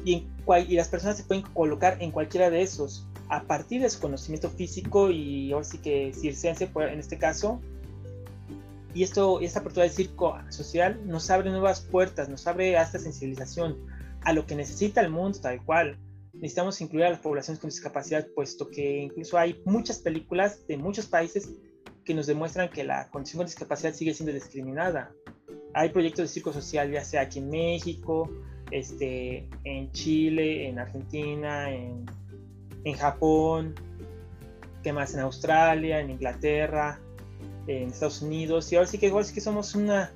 [0.04, 0.28] y,
[0.68, 4.50] y las personas se pueden colocar en cualquiera de esos a partir de su conocimiento
[4.50, 7.62] físico y ahora sí que circense en este caso.
[8.94, 13.78] Y esto, esta apertura del circo social nos abre nuevas puertas, nos abre hasta sensibilización
[14.24, 15.98] a lo que necesita el mundo tal cual.
[16.34, 21.06] Necesitamos incluir a las poblaciones con discapacidad, puesto que incluso hay muchas películas de muchos
[21.06, 21.50] países
[22.04, 25.12] que nos demuestran que la condición con discapacidad sigue siendo discriminada.
[25.74, 28.30] Hay proyectos de circo social, ya sea aquí en México,
[28.72, 32.06] este, en Chile, en Argentina, en,
[32.84, 33.76] en Japón,
[34.84, 35.14] ¿qué más?
[35.14, 37.00] En Australia, en Inglaterra,
[37.68, 38.72] en Estados Unidos.
[38.72, 40.12] Y ahora sí que, igual sí que somos una,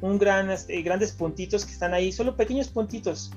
[0.00, 3.32] un gran, este, grandes puntitos que están ahí, solo pequeños puntitos,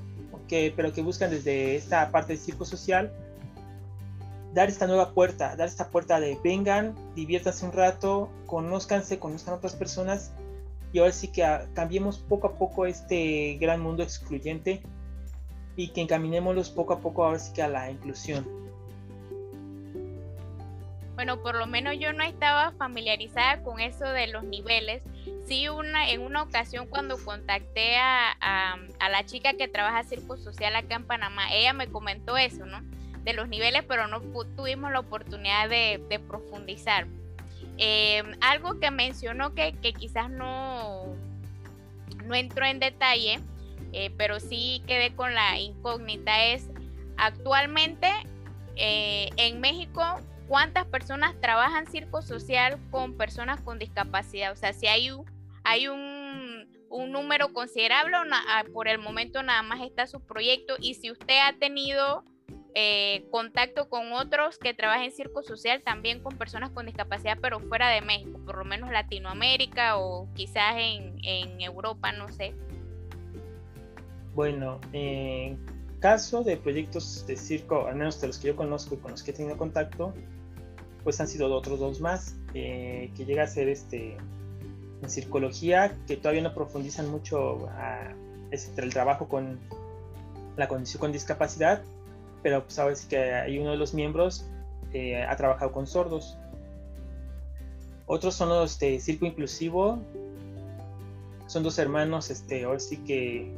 [0.48, 3.12] que, pero que buscan desde esta parte del circo social
[4.54, 9.76] dar esta nueva puerta, dar esta puerta de vengan, diviértanse un rato, conózcanse, conozcan otras
[9.76, 10.34] personas
[10.94, 14.82] y ahora sí que cambiemos poco a poco este gran mundo excluyente
[15.76, 18.48] y que encaminémoslos poco a poco ahora sí que a la inclusión.
[21.16, 25.02] Bueno, por lo menos yo no estaba familiarizada con eso de los niveles.
[25.48, 30.76] Sí, una, en una ocasión cuando contacté a, a la chica que trabaja Circo Social
[30.76, 32.84] acá en Panamá, ella me comentó eso, ¿no?
[33.28, 34.22] De los niveles, pero no
[34.56, 37.08] tuvimos la oportunidad de, profundizar.
[37.78, 41.14] Eh, algo que mencionó que, quizás no,
[42.24, 43.42] no entró en detalle,
[43.92, 46.70] eh, pero sí quedé con la incógnita, es
[47.18, 48.10] actualmente
[48.78, 50.02] eh, en México,
[50.48, 54.54] ¿cuántas personas trabajan circo social con personas con discapacidad?
[54.54, 55.12] O sea, si hay
[55.66, 60.94] hay un, un número considerable ah, por el momento nada más está su proyecto y
[60.94, 62.24] si usted ha tenido
[62.76, 67.60] eh, contacto con otros que trabajan en circo social, también con personas con discapacidad, pero
[67.60, 72.54] fuera de México, por lo menos Latinoamérica o quizás en, Europa, no sé.
[74.36, 75.58] Bueno, en
[76.00, 79.24] caso de proyectos de circo, al menos de los que yo conozco y con los
[79.24, 80.14] que he tenido contacto,
[81.04, 84.18] pues han sido otros dos más, eh, que llega a ser este,
[85.02, 88.14] en circología, que todavía no profundizan mucho a,
[88.52, 89.60] este, el trabajo con
[90.56, 91.82] la condición con discapacidad,
[92.44, 94.50] pero sabes pues, que hay uno de los miembros
[94.94, 96.38] eh, ha trabajado con sordos.
[98.06, 100.00] Otros son los de Circo Inclusivo.
[101.48, 103.54] Son dos hermanos, este, ahora sí que,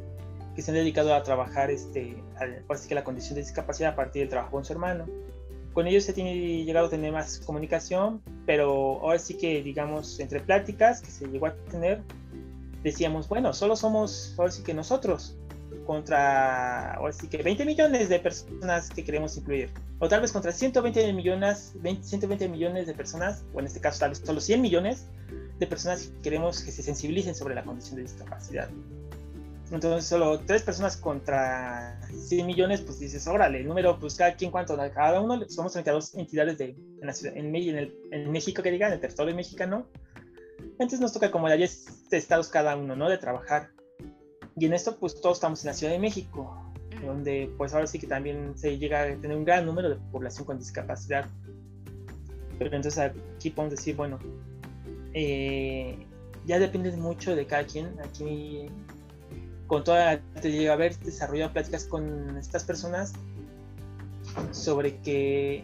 [0.55, 3.95] que se han dedicado a trabajar, este, ahora sí que la condición de discapacidad a
[3.95, 5.05] partir del trabajo con su hermano.
[5.73, 10.39] Con ellos se tiene llegado a tener más comunicación, pero ahora sí que, digamos, entre
[10.39, 12.01] pláticas que se llegó a tener,
[12.83, 15.37] decíamos, bueno, solo somos, ahora sí que nosotros,
[15.89, 21.13] contra, ahora que 20 millones de personas que queremos incluir, o tal vez contra 120
[21.13, 25.07] millones, 120 millones de personas, o en este caso tal vez solo 100 millones
[25.57, 28.69] de personas que queremos que se sensibilicen sobre la condición de discapacidad.
[29.71, 34.51] Entonces, solo tres personas contra 100 millones, pues dices, órale, el número, pues cada quien
[34.51, 38.69] cuánto, cada uno, somos 32 entidades de, en, la ciudad, en, en, en México, que
[38.69, 39.87] digan, en el territorio mexicano,
[40.73, 43.09] entonces nos toca como de 10 estados cada uno, ¿no?
[43.09, 43.71] De trabajar.
[44.59, 46.53] Y en esto pues todos estamos en la Ciudad de México,
[47.05, 50.45] donde pues ahora sí que también se llega a tener un gran número de población
[50.45, 51.25] con discapacidad.
[52.57, 54.19] Pero entonces aquí podemos decir, bueno,
[55.13, 55.97] eh,
[56.45, 57.97] ya depende mucho de cada quien.
[58.03, 58.65] Aquí
[59.67, 63.13] con toda te llega a haber desarrollado pláticas con estas personas
[64.51, 65.63] sobre que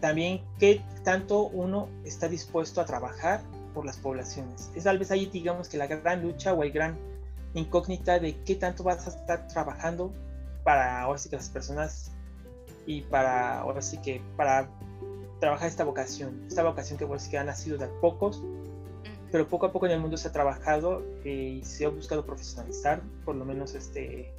[0.00, 3.40] también qué tanto uno está dispuesto a trabajar
[3.72, 4.70] por las poblaciones.
[4.74, 7.15] Es tal vez ahí digamos que la gran lucha o el gran
[7.60, 10.12] incógnita de qué tanto vas a estar trabajando
[10.64, 12.12] para ahora sí que las personas
[12.86, 14.68] y para ahora sí que para
[15.40, 18.42] trabajar esta vocación, esta vocación que ahora sí que ha nacido de pocos,
[19.30, 22.24] pero poco a poco en el mundo se ha trabajado eh, y se ha buscado
[22.24, 24.32] profesionalizar, por lo menos este,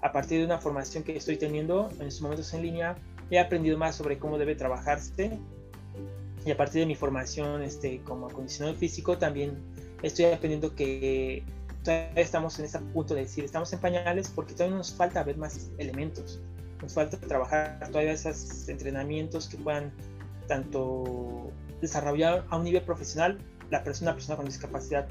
[0.00, 2.96] a partir de una formación que estoy teniendo en estos momentos en línea,
[3.30, 5.38] he aprendido más sobre cómo debe trabajarse.
[6.44, 9.56] Y a partir de mi formación este, como acondicionador físico también
[10.02, 11.42] estoy aprendiendo que
[11.84, 15.36] todavía estamos en ese punto de decir, estamos en pañales porque todavía nos falta ver
[15.36, 16.40] más elementos,
[16.82, 19.92] nos falta trabajar todavía esos entrenamientos que puedan
[20.48, 23.38] tanto desarrollar a un nivel profesional
[23.70, 25.06] la persona, persona con discapacidad.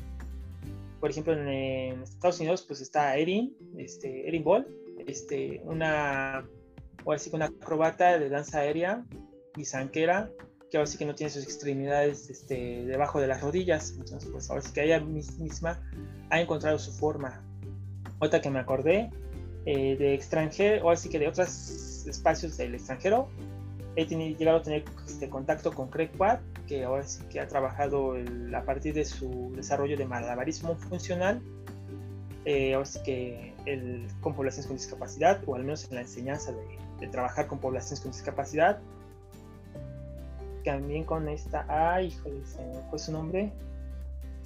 [0.99, 4.67] Por ejemplo, en, Estados Unidos pues está Erin, este, Erin Ball,
[5.05, 6.45] este, una,
[7.03, 9.05] o así, una acrobata de danza aérea
[9.55, 9.65] y
[10.73, 13.91] que ahora sí que no tiene sus extremidades este, debajo de las rodillas.
[13.91, 15.79] Entonces, pues ahora sí que ella misma
[16.31, 17.43] ha encontrado su forma.
[18.17, 19.11] Otra que me acordé
[19.67, 23.29] eh, de extranjero, o así que de otros espacios del extranjero,
[23.95, 27.47] he tenido, llegado a tener este, contacto con Craig Watt, que ahora sí que ha
[27.47, 28.15] trabajado
[28.55, 31.39] a partir de su desarrollo de malabarismo funcional,
[32.45, 36.51] eh, ahora sí que el, con poblaciones con discapacidad, o al menos en la enseñanza
[36.51, 38.81] de, de trabajar con poblaciones con discapacidad,
[40.63, 43.51] también con esta, ay, híjole, se me fue su nombre,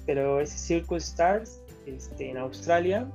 [0.06, 3.06] pero es Circus Stars este, en Australia.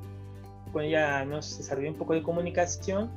[0.72, 3.10] Con ella nos desarrolló un poco de comunicación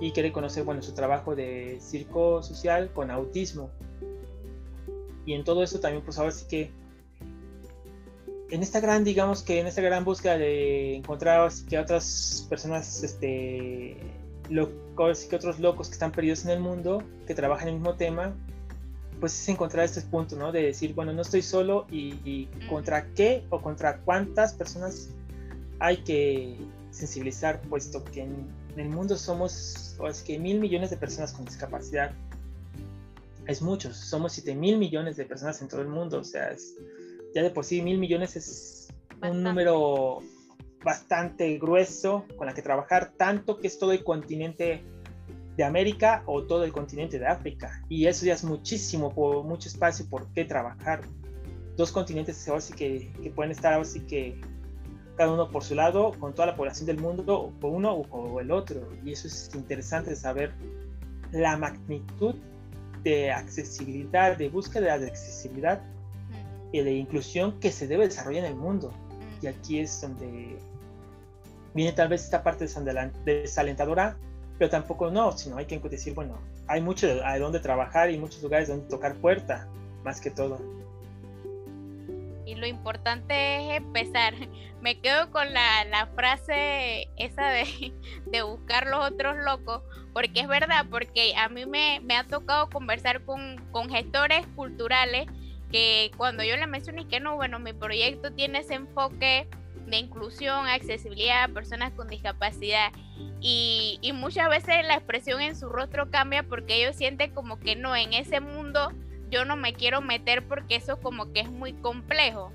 [0.00, 3.70] y quiere conocer bueno, su trabajo de circo social con autismo.
[5.24, 6.70] Y en todo eso también, pues ahora sí que
[8.50, 13.96] en esta gran, digamos que en esta gran búsqueda de encontrar que otras personas, este,
[14.48, 17.96] locos, que otros locos que están perdidos en el mundo, que trabajan en el mismo
[17.96, 18.34] tema,
[19.20, 20.52] pues es encontrar este punto, ¿no?
[20.52, 25.10] De decir, bueno, no estoy solo y, contra qué o contra cuántas personas
[25.78, 26.56] hay que
[26.90, 31.46] sensibilizar, puesto que en, el mundo somos, o es que mil millones de personas con
[31.46, 32.12] discapacidad.
[33.46, 36.54] Es muchos, somos siete mil millones de personas en todo el mundo, o sea,
[37.34, 38.88] ya de por sí mil millones es
[39.22, 40.20] un número
[40.84, 44.84] bastante grueso con la que trabajar, tanto que es todo el continente
[45.56, 47.82] de América o todo el continente de África.
[47.88, 51.02] Y eso ya es muchísimo, por mucho espacio por qué trabajar.
[51.76, 54.38] Dos continentes así que, que pueden estar así que
[55.16, 58.40] cada uno por su lado, con toda la población del mundo, o por uno o
[58.40, 58.88] el otro.
[59.04, 60.52] Y eso es interesante de saber
[61.32, 62.34] la magnitud
[63.02, 65.80] de accesibilidad, de búsqueda de accesibilidad
[66.72, 68.92] y de inclusión que se debe desarrollar en el mundo.
[69.40, 70.58] Y aquí es donde
[71.74, 72.66] viene tal vez esta parte
[73.24, 74.16] desalentadora
[74.58, 78.42] pero tampoco no, sino hay que decir, bueno, hay mucho a dónde trabajar y muchos
[78.42, 79.68] lugares donde tocar puerta,
[80.04, 80.58] más que todo.
[82.46, 83.34] Y lo importante
[83.66, 84.34] es empezar.
[84.80, 87.92] Me quedo con la, la frase esa de,
[88.26, 89.82] de, buscar los otros locos,
[90.12, 95.26] porque es verdad, porque a mí me, me ha tocado conversar con, con gestores culturales
[95.72, 99.48] que cuando yo le mencioné que no, bueno, mi proyecto tiene ese enfoque
[99.86, 102.92] de inclusión, accesibilidad a personas con discapacidad.
[103.40, 107.94] Y, muchas veces la expresión en su rostro cambia porque ellos sienten como que no,
[107.94, 108.92] en ese mundo
[109.30, 112.52] yo no me quiero meter porque eso como que es muy complejo.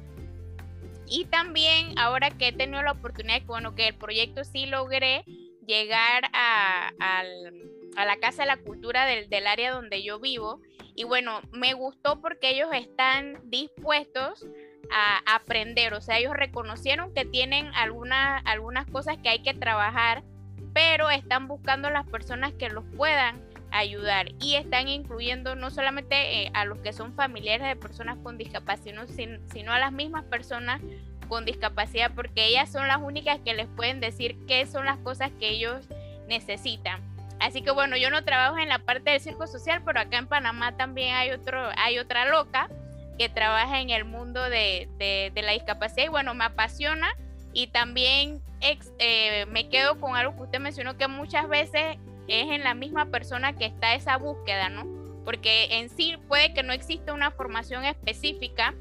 [1.08, 5.24] Y también ahora que he tenido la oportunidad, bueno, que el proyecto sí logré
[5.66, 6.92] llegar a,
[7.96, 10.62] la Casa de la Cultura del área donde yo vivo,
[10.96, 14.46] Y bueno, me gustó porque ellos están dispuestos
[14.92, 20.24] a aprender, o sea, ellos reconocieron que tienen algunas algunas cosas que hay que trabajar,
[20.74, 26.52] pero están buscando las personas que los puedan ayudar y están incluyendo no solamente eh,
[26.54, 30.82] a los que son familiares de personas con discapacidad, sino, sino a las mismas personas
[31.28, 35.32] con discapacidad, porque ellas son las únicas que les pueden decir qué son las cosas
[35.40, 35.88] que ellos
[36.28, 37.00] necesitan.
[37.40, 40.28] Así que bueno, yo no trabajo en la parte del circo social, pero acá en
[40.28, 42.70] Panamá también hay, otro, hay otra loca
[43.22, 47.16] que trabaja en el mundo de, de, la discapacidad y bueno, me apasiona
[47.54, 48.42] y también
[48.98, 53.12] eh, me quedo con algo que usted mencionó que muchas veces es en la misma
[53.12, 54.88] persona que está esa búsqueda, ¿no?
[55.24, 58.74] Porque en sí puede que no exista una formación específica,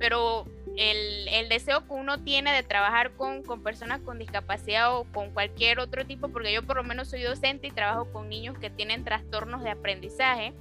[0.00, 0.44] pero
[0.76, 5.30] el, el, deseo que uno tiene de trabajar con, con, personas con discapacidad o con
[5.30, 8.70] cualquier otro tipo, porque yo por lo menos soy docente y trabajo con niños que
[8.70, 10.52] tienen trastornos de aprendizaje.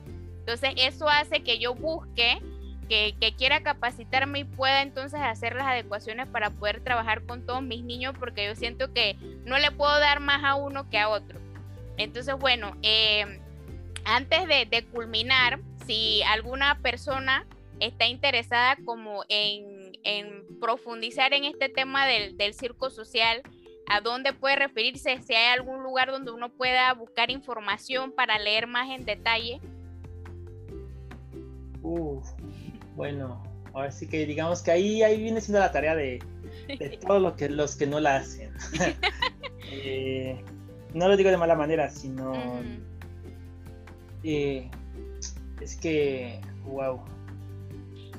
[0.42, 2.40] Entonces eso hace que yo busque,
[2.88, 7.84] que, quiera capacitarme y pueda entonces hacer las adecuaciones para poder trabajar con todos mis
[7.84, 9.16] niños, porque yo siento que
[9.46, 11.40] no le puedo dar más a uno que a otro.
[11.98, 13.40] Entonces, bueno, eh,
[14.06, 17.46] antes de, culminar, si alguna persona
[17.80, 23.42] está interesada como en en profundizar en este tema del, circo social,
[23.88, 28.68] a dónde puede referirse, si hay algún lugar donde uno pueda buscar información para leer
[28.68, 29.60] más en detalle.
[32.96, 36.20] Bueno, ahora sí que digamos que ahí, ahí viene siendo la tarea de,
[37.08, 38.54] todos los que, los que no la hacen.
[39.76, 40.40] Eh,
[40.94, 42.34] no lo digo de mala manera, sino
[44.24, 44.70] eh,
[45.60, 47.02] es que, wow,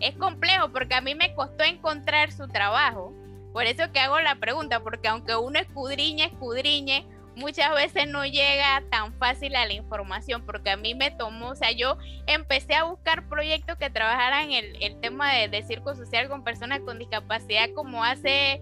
[0.00, 3.12] es complejo porque a mí me costó encontrar su trabajo.
[3.52, 7.06] Por eso que hago la pregunta, porque aunque uno escudriñe, escudriñe,
[7.36, 11.54] muchas veces no llega tan fácil a la información, porque a mí me tomó, o
[11.54, 16.44] sea, yo empecé a buscar proyectos que trabajaran el, el tema de, circo social con
[16.44, 18.60] personas con discapacidad como hace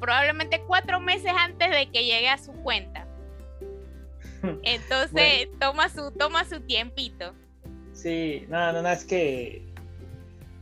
[0.00, 3.06] probablemente cuatro meses antes de que llegue a su cuenta.
[4.62, 7.32] Entonces, toma, su, toma su tiempito.
[7.92, 9.64] Sí, no, no, no, es que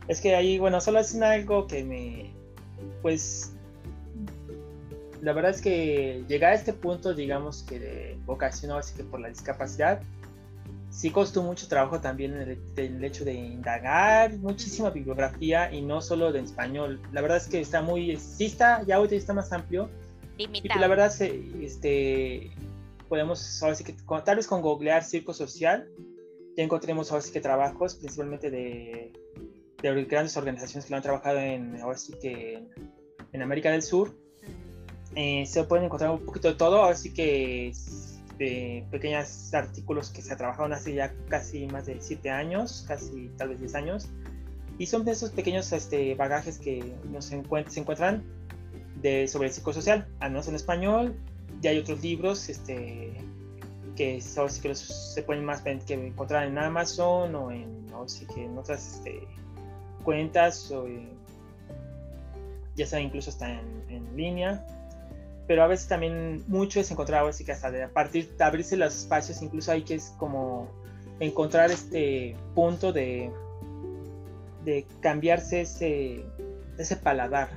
[0.07, 2.31] es que ahí, bueno, solo es algo que me,
[3.01, 3.53] pues,
[5.23, 9.19] la verdad es que llegar a este punto, digamos que de vocación, así que por
[9.19, 10.01] la discapacidad,
[10.89, 16.31] sí costó mucho trabajo también el, el, hecho de indagar muchísima bibliografía y no solo
[16.31, 17.01] de español.
[17.11, 19.89] La verdad es que está muy, sí está, ya hoy está más amplio.
[20.37, 21.13] Y la verdad,
[21.61, 22.51] este,
[23.07, 23.95] podemos, ahora sí que,
[24.25, 25.87] tal vez con googlear circo social,
[26.57, 29.13] ya encontremos ahora sí que trabajos, principalmente de
[29.83, 32.63] de grandes organizaciones que lo han trabajado en, ahora sí que
[33.33, 34.15] en, América del Sur.
[35.15, 37.71] Eh, se pueden encontrar un poquito de todo, así que
[38.37, 43.49] de pequeños artículos que se trabajaron hace ya casi más de 7 años, casi tal
[43.49, 44.09] vez 10 años.
[44.79, 48.23] Y son de esos pequeños este, bagajes que nos se encuentran
[49.01, 51.15] de, sobre el psicosocial, al menos en español.
[51.61, 53.13] Ya hay otros libros este,
[53.95, 58.45] que, sí que se pueden más que encontrar en Amazon o en, o sí que
[58.45, 59.27] en otras este,
[60.03, 61.07] cuentas, o, eh,
[62.75, 64.65] ya sea incluso está en, en, línea,
[65.47, 68.77] pero a veces también mucho es encontrar, así que hasta de, a partir de abrirse
[68.77, 70.69] los espacios, incluso hay que es como
[71.19, 73.31] encontrar este punto de,
[74.63, 76.25] de cambiarse ese,
[76.77, 77.49] ese paladar.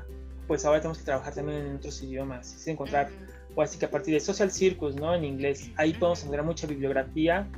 [0.46, 3.08] Pues ahora tenemos que trabajar también en otros idiomas, es encontrar,
[3.54, 5.14] o así que a partir de Social Circus, ¿no?
[5.14, 7.48] En inglés, ahí podemos encontrar mucha bibliografía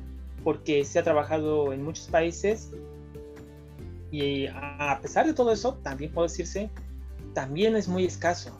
[0.45, 2.71] porque se ha trabajado en muchos países
[4.11, 6.71] y a pesar de todo eso, también puedo decirse,
[7.35, 8.59] también es muy escaso,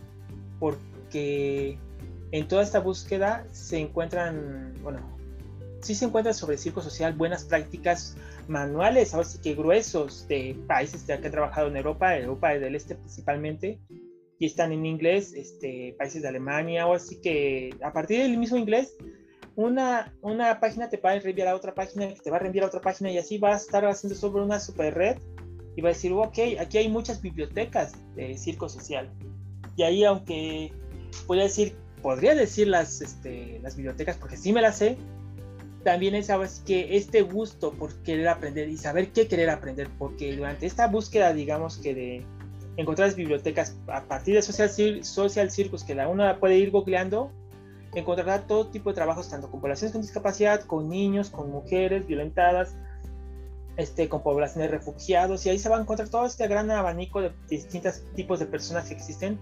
[0.59, 0.83] porque
[1.15, 5.19] en toda esta búsqueda se encuentran, bueno,
[5.81, 8.17] sí se encuentran sobre circo social buenas prácticas
[8.49, 12.95] manuales, ahora sí que gruesos, de países que han trabajado en Europa, Europa del Este
[12.95, 13.79] principalmente,
[14.39, 18.57] y están en inglés, este, países de Alemania, o así que a partir del mismo
[18.57, 18.97] inglés,
[19.57, 22.65] una, una página te va a reenviar a otra página, que te va a reenviar
[22.65, 25.19] a otra página, y así va a estar haciendo sobre una super red
[25.77, 29.13] y va a decir, ok, aquí hay muchas bibliotecas de circo social.
[29.77, 30.73] Y ahí, aunque
[31.27, 34.97] podría decir, podría decir las, este, las bibliotecas, porque sí me las sé,
[35.85, 36.29] también es
[36.67, 41.33] que este gusto por querer aprender y saber qué querer aprender, porque durante esta búsqueda,
[41.33, 42.27] digamos que de
[42.77, 47.33] encontrar las bibliotecas a partir de Social, social Circus, que la una puede ir googleando,
[47.95, 52.77] encontrará todo tipo de trabajos, tanto con poblaciones con discapacidad, con niños, con mujeres violentadas,
[53.77, 57.33] este, con poblaciones refugiados, y ahí se va a encontrar todo este gran abanico de
[57.49, 59.39] distintos tipos de personas que existen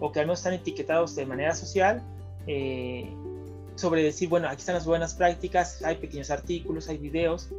[0.00, 2.02] o que al menos están etiquetados de manera social,
[2.46, 3.10] eh,
[3.74, 7.50] sobre decir, bueno, aquí están las buenas prácticas, hay pequeños artículos, hay videos,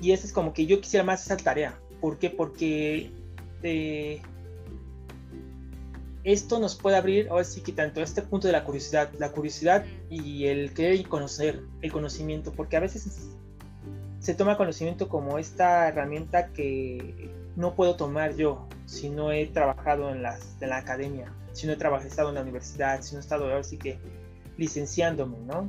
[0.00, 1.76] Y esa es como que yo quisiera más esa tarea.
[2.00, 2.30] ¿Por qué?
[2.30, 3.10] Porque
[3.64, 4.22] eh,
[6.22, 9.84] esto nos puede abrir, ahora sí que tanto este punto de la curiosidad, la curiosidad
[10.08, 13.30] y el querer conocer, el conocimiento, porque a veces
[14.20, 20.10] se toma conocimiento como esta herramienta que no puedo tomar yo si no he trabajado
[20.10, 23.20] en, las, en la academia, si no he trabajado, en la universidad, si no he
[23.20, 23.98] estado ahora sí que
[24.56, 25.68] licenciándome, ¿no?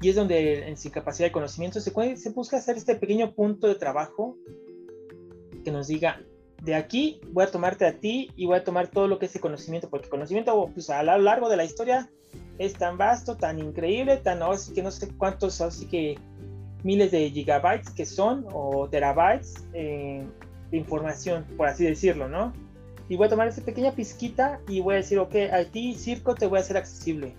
[0.00, 3.68] Y es donde en sin capacidad de conocimiento se, se busca hacer este pequeño punto
[3.68, 4.36] de trabajo
[5.64, 6.20] que nos diga,
[6.60, 9.34] de aquí voy a tomarte a ti y voy a tomar todo lo que es
[9.36, 12.10] el conocimiento, porque el conocimiento pues, a lo largo de la historia
[12.58, 16.18] es tan vasto, tan increíble, tan así que no sé cuántos, así que
[16.82, 20.26] miles de gigabytes que son o terabytes eh,
[20.72, 22.52] de información, por así decirlo, ¿no?
[23.08, 26.34] Y voy a tomar esa pequeña pizquita y voy a decir, ok, a ti circo
[26.34, 27.34] te voy a hacer accesible,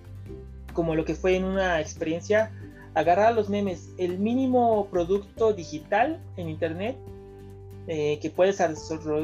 [0.71, 2.51] como lo que fue en una experiencia,
[2.93, 6.95] agarrar los memes, el mínimo producto digital en internet
[7.87, 8.53] eh, que puede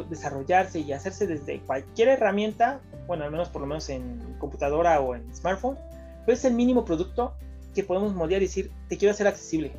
[0.09, 5.15] desarrollarse y hacerse desde cualquier herramienta, bueno, al menos por lo menos en computadora o
[5.15, 5.77] en smartphone,
[6.25, 7.33] pero es el mínimo producto
[7.75, 9.71] que podemos moldear y decir, te quiero hacer accesible.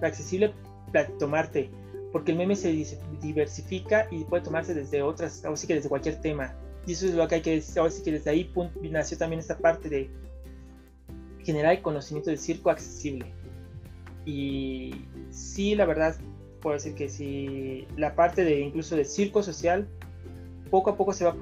[0.00, 0.52] Accesible
[0.92, 1.70] para tomarte,
[2.12, 2.70] porque el meme se
[3.20, 6.54] diversifica y puede tomarse desde otras, o sí que desde cualquier tema.
[6.86, 8.52] Y eso es lo que hay que decir, ahora sí que desde ahí
[8.82, 10.10] nació también esta parte de
[11.42, 13.26] generar el conocimiento del circo accesible.
[14.26, 16.16] Y sí, la verdad,
[16.60, 19.88] puedo decir que si la parte de incluso de circo social
[20.70, 21.34] poco a poco se va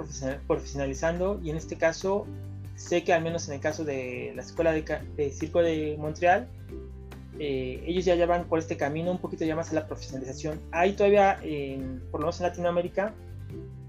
[0.47, 2.27] profesionalizando y en este caso
[2.75, 6.49] sé que al menos en el caso de la escuela de, circo de Montreal
[7.41, 10.61] eh, ellos ya, ya van por este camino un poquito ya más a la profesionalización
[10.71, 11.39] hay todavía
[12.11, 13.15] por lo menos en Latinoamérica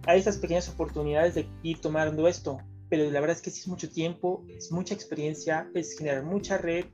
[0.07, 3.67] hay estas pequeñas oportunidades de ir tomando esto pero la verdad es que sí es
[3.67, 6.85] mucho tiempo es mucha experiencia es generar mucha red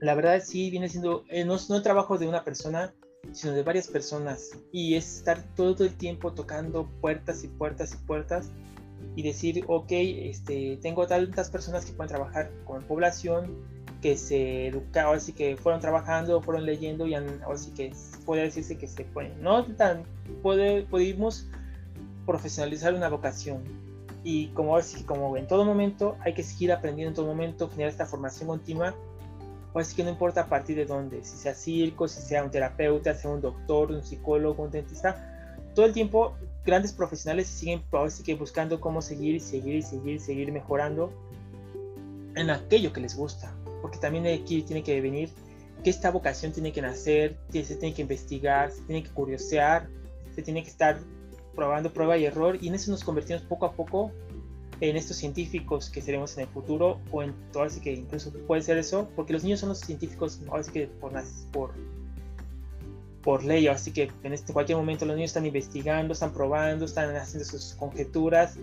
[0.00, 2.92] la verdad sí viene siendo, eh, no, no trabajo de una persona,
[3.32, 4.50] sino de varias personas.
[4.70, 8.50] Y es estar todo el tiempo tocando puertas y puertas y puertas
[9.16, 13.64] y decir, ok, este, tengo tantas personas que pueden trabajar con población,
[14.04, 17.90] que se educaron, así que fueron trabajando, fueron leyendo y así que
[18.26, 20.02] puede decirse que se pueden, no tan,
[20.42, 21.48] puede, pudimos
[22.26, 23.62] profesionalizar una vocación.
[24.22, 27.92] Y como, así, como en todo momento hay que seguir aprendiendo en todo momento, generar
[27.92, 28.94] esta formación continua
[29.74, 33.14] así que no importa a partir de dónde, si sea circo, si sea un terapeuta,
[33.14, 36.36] sea un doctor, un psicólogo, un dentista, todo el tiempo
[36.66, 41.10] grandes profesionales siguen así que buscando cómo seguir y seguir y seguir y seguir mejorando
[42.36, 43.50] en aquello que les gusta,
[43.84, 45.28] porque también aquí tiene que venir
[45.82, 49.90] que esta vocación tiene que nacer, se tiene que investigar, se tiene que curiosear,
[50.34, 50.98] se tiene que estar
[51.54, 54.10] probando prueba y error y en eso nos convertimos poco a poco
[54.80, 58.62] en estos científicos que seremos en el futuro o en todo así que incluso puede
[58.62, 61.12] ser eso porque los niños son los científicos ahora sí que por,
[61.52, 61.74] por
[63.22, 67.14] por ley así que en este cualquier momento los niños están investigando están probando están
[67.16, 68.56] haciendo sus conjeturas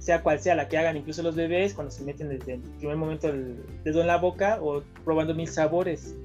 [0.00, 2.96] sea cual sea la que hagan incluso los bebés cuando se meten desde el primer
[2.96, 6.16] momento el dedo en la boca o probando mil sabores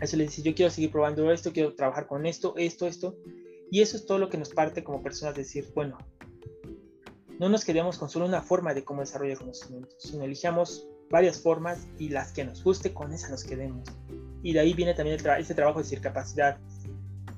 [0.00, 3.16] eso les dice yo quiero seguir probando esto quiero trabajar con esto esto esto
[3.72, 5.98] y eso es todo lo que nos parte como personas decir bueno
[7.38, 11.40] no nos quedemos con solo una forma de cómo desarrollar el conocimiento, sino elijamos varias
[11.40, 13.86] formas y las que nos guste, con esa nos quedemos.
[14.42, 16.58] Y de ahí viene también este trabajo de decir capacidad.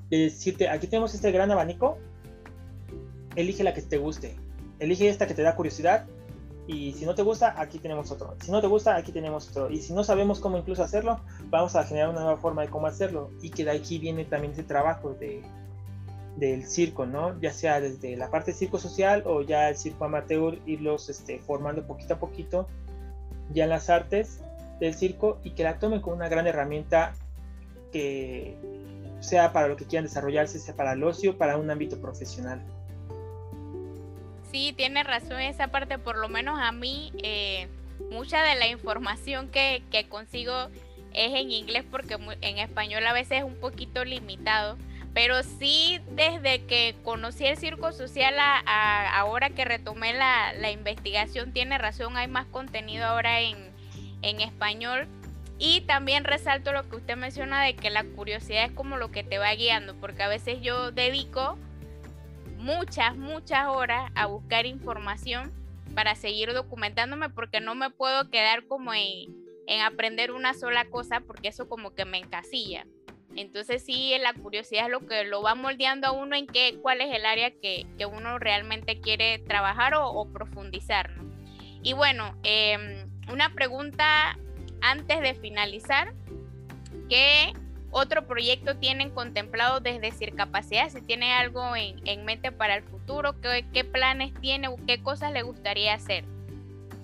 [0.09, 1.97] De decirte, aquí tenemos este gran abanico,
[3.35, 4.37] elige la que te guste.
[4.79, 6.07] Elige esta que te da curiosidad
[6.67, 8.35] y si no te gusta, aquí tenemos otro.
[8.43, 9.71] Si no te gusta, aquí tenemos otro.
[9.71, 12.85] Y si no sabemos cómo incluso hacerlo, vamos a generar una nueva forma de cómo
[12.85, 13.31] hacerlo.
[13.41, 15.41] Y que de aquí viene también ese trabajo de
[16.37, 17.39] del circo, ¿no?
[17.41, 21.85] Ya sea desde la parte circo social o ya el circo amateur, irlos este, formando
[21.85, 22.67] poquito a poquito
[23.51, 24.39] ya en las artes
[24.79, 27.13] del circo y que la tomen como una gran herramienta
[27.91, 28.55] que
[29.19, 32.61] sea para lo que quieran desarrollarse, sea para el ocio, para un ámbito profesional.
[34.51, 37.67] Sí, tiene razón esa parte, por lo menos a mí, eh,
[38.11, 40.69] mucha de la información que, consigo
[41.13, 44.77] es en inglés porque en español a veces es un poquito limitado
[45.13, 51.77] pero sí, desde que conocí el circo social a, ahora que retomé la, investigación, tiene
[51.77, 53.57] razón, hay más contenido ahora en,
[54.21, 55.07] en español.
[55.57, 59.25] Y también resalto lo que usted menciona de que la curiosidad es como lo que
[59.25, 61.57] te va guiando, porque a veces yo dedico
[62.59, 65.51] muchas, muchas horas a buscar información
[65.95, 69.33] para seguir documentándome, porque no me puedo quedar como en,
[69.65, 72.85] en aprender una sola cosa, porque eso como que me encasilla.
[73.35, 77.01] Entonces sí, la curiosidad es lo que lo va moldeando a uno en qué, cuál
[77.01, 81.11] es el área que, uno realmente quiere trabajar o, profundizar.
[81.81, 84.37] Y bueno, em, una pregunta
[84.81, 86.13] antes de finalizar,
[87.07, 87.53] que
[87.91, 90.89] otro proyecto tienen contemplado desde Circapacidad?
[90.89, 95.43] Si tiene algo en, mente para el futuro, ¿qué, planes tiene o qué cosas le
[95.43, 96.25] gustaría hacer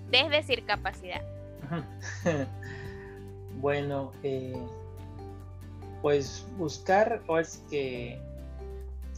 [0.10, 1.22] desde Circapacidad?
[3.62, 4.56] bueno, eh,
[6.02, 8.20] pues buscar, o es que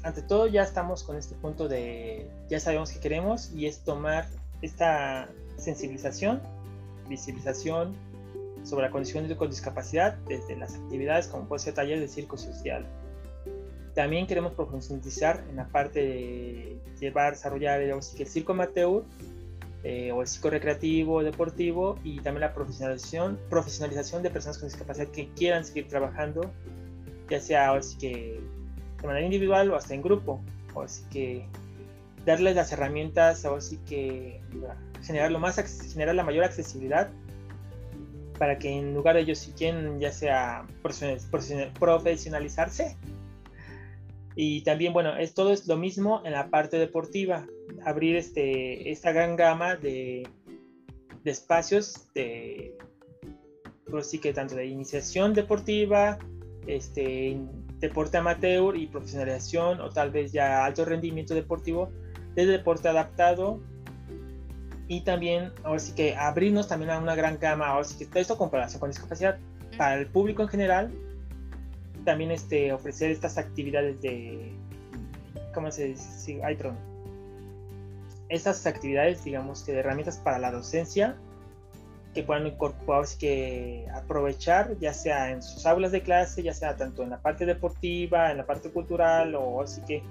[0.04, 4.28] ante todo ya estamos con este punto de, ya sabemos qué queremos y es tomar
[4.62, 6.42] esta sensibilización,
[7.10, 7.96] visibilización
[8.68, 12.38] sobre la condición de con discapacidad desde las actividades como puede ser talleres de circo
[12.38, 12.86] social.
[13.96, 19.04] También queremos profundizar en la parte de llevar, desarrollar el, circo amateur
[19.84, 25.08] eh, o el circo recreativo, deportivo y también la profesionalización, profesionalización de personas con discapacidad
[25.08, 26.52] que quieran seguir trabajando,
[27.30, 28.40] ya sea así que
[29.02, 30.42] de manera individual o hasta en grupo.
[30.76, 31.46] Así que
[32.26, 34.42] darles las herramientas, así que
[35.02, 35.56] generar, lo más,
[35.92, 37.10] generar la mayor accesibilidad
[38.38, 42.98] para que en lugar de ellos si quieren ya sea profesionalizarse.
[44.36, 47.48] Y también bueno es todo es lo mismo en la parte deportiva
[47.86, 50.28] abrir este esta gran gama de,
[51.24, 52.78] de espacios de
[53.90, 56.20] pues sí que tanto de iniciación deportiva
[56.68, 57.40] este
[57.80, 61.90] deporte amateur y profesionalización o tal vez ya alto rendimiento deportivo
[62.36, 63.62] de deporte adaptado
[64.88, 68.20] y también ahora sí que abrirnos también a una gran gama ahora sí que todo
[68.20, 69.38] esto comparación con discapacidad
[69.78, 70.92] para el público en general
[72.06, 74.54] también este ofrecer estas actividades de
[75.54, 76.78] cómo se dice hay perdón.
[78.30, 81.18] Estas actividades digamos que de herramientas para la docencia
[82.14, 87.04] que puedan incorporarse, que aprovechar, ya sea en sus aulas de clase, ya sea tanto
[87.04, 90.02] en la parte deportiva, en la parte cultural, o así que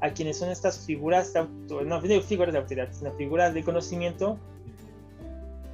[0.00, 1.46] a quienes son estas figuras, de,
[1.84, 4.38] no figuras de autoridad, sino figuras de conocimiento,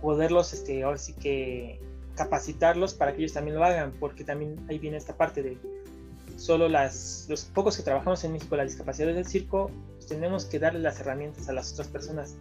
[0.03, 1.81] poderlos, este, ahora sí que
[2.17, 5.59] capacitarlos para que ellos también lo hagan, porque también ahí viene esta parte de
[6.37, 10.59] solo las, los pocos que trabajamos en México, las discapacidades del circo, pues tenemos que
[10.59, 12.37] darle las herramientas a las otras personas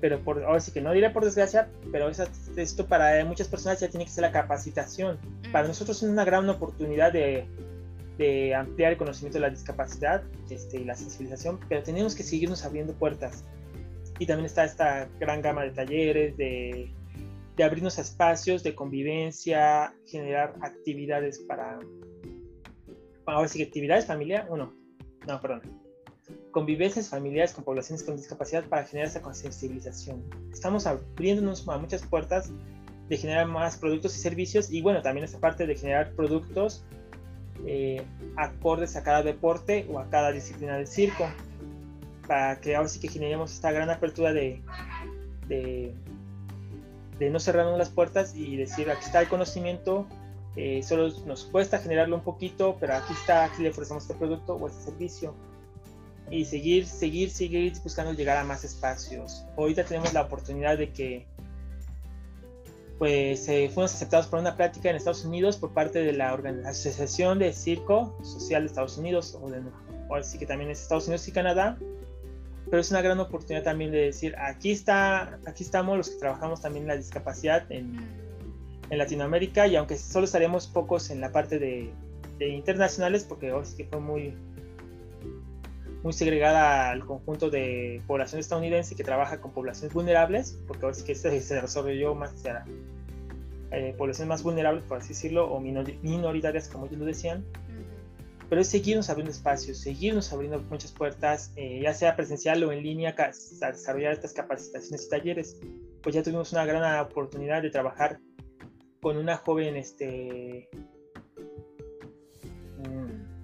[0.00, 2.10] pero por, ahora sí que no diré por desgracia, pero
[2.56, 5.18] esto para muchas personas ya tiene que ser la capacitación.
[5.52, 7.46] Para nosotros es una gran oportunidad de,
[8.18, 12.64] de ampliar el conocimiento de la discapacidad este, y la sensibilización, pero tenemos que seguirnos
[12.64, 13.44] abriendo puertas.
[14.18, 16.90] Y también está esta gran gama de talleres, de,
[17.56, 21.78] de abrirnos a espacios de convivencia, generar actividades para,
[23.26, 24.74] ahora sí actividades familia, uno,
[25.26, 25.62] no, perdón,
[26.50, 30.24] convivencias familiares con poblaciones con discapacidad para generar esa sensibilización.
[30.52, 32.52] Estamos abriéndonos a muchas puertas
[33.08, 36.84] de generar más productos y servicios y bueno, también esta parte de generar productos
[37.66, 38.02] eh,
[38.36, 41.28] acordes a cada deporte o a cada disciplina del circo
[42.26, 44.62] para que ahora sí que generemos esta gran apertura de,
[45.48, 45.92] de,
[47.18, 50.06] de no cerrarnos las puertas y decir aquí está el conocimiento,
[50.56, 54.54] eh, solo nos cuesta generarlo un poquito, pero aquí está, aquí le ofrecemos este producto
[54.54, 55.34] o este servicio
[56.30, 59.44] y seguir, seguir, seguir buscando llegar a más espacios.
[59.56, 61.26] Ahorita tenemos la oportunidad de que
[63.00, 66.34] pues eh, fuimos aceptados por una práctica en Estados Unidos por parte de la
[66.66, 69.62] Asociación de Circo Social de Estados Unidos, o, de,
[70.14, 71.78] así que también es Estados Unidos y Canadá,
[72.66, 76.60] pero es una gran oportunidad también de decir, aquí, está, aquí estamos los que trabajamos
[76.60, 77.96] también la discapacidad en,
[78.90, 81.90] en Latinoamérica, y aunque solo estaremos pocos en la parte de,
[82.38, 84.36] de internacionales, porque hoy sí que fue muy,
[86.02, 91.04] muy segregada al conjunto de población estadounidense que trabaja con poblaciones vulnerables, porque ahora sí
[91.04, 92.64] que este se desarrolló más hacia
[93.72, 97.44] eh, poblaciones más vulnerables, por así decirlo, o minoritarias, como ellos lo decían.
[98.48, 102.82] Pero es seguirnos abriendo espacios, seguirnos abriendo muchas puertas, eh, ya sea presencial o en
[102.82, 105.60] línea, a desarrollar estas capacitaciones y talleres.
[106.02, 108.18] Pues ya tuvimos una gran oportunidad de trabajar
[109.00, 110.68] con una joven este,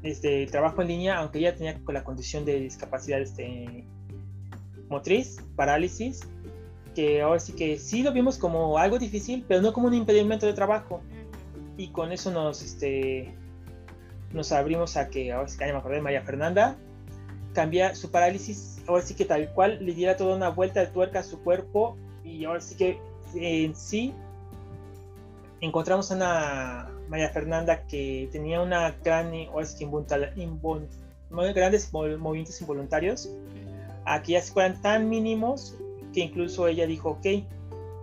[0.07, 3.85] este, trabajo en línea, aunque ella tenía la condición de discapacidad este,
[4.89, 6.21] motriz, parálisis,
[6.95, 10.47] que ahora sí que sí lo vimos como algo difícil, pero no como un impedimento
[10.47, 11.03] de trabajo.
[11.77, 13.35] Y con eso nos, este,
[14.33, 16.77] nos abrimos a que, ahora sí que ya me acordé María Fernanda,
[17.53, 21.21] cambia su parálisis, ahora sí que tal cual le diera toda una vuelta de tuerca
[21.21, 22.99] a su cuerpo y ahora sí que
[23.35, 24.15] en sí
[25.61, 29.87] encontramos una María Fernanda que tenía una gran o es que
[31.55, 33.31] grandes movimientos involuntarios
[34.05, 35.77] aquí ya fueran tan mínimos
[36.13, 37.27] que incluso ella dijo ok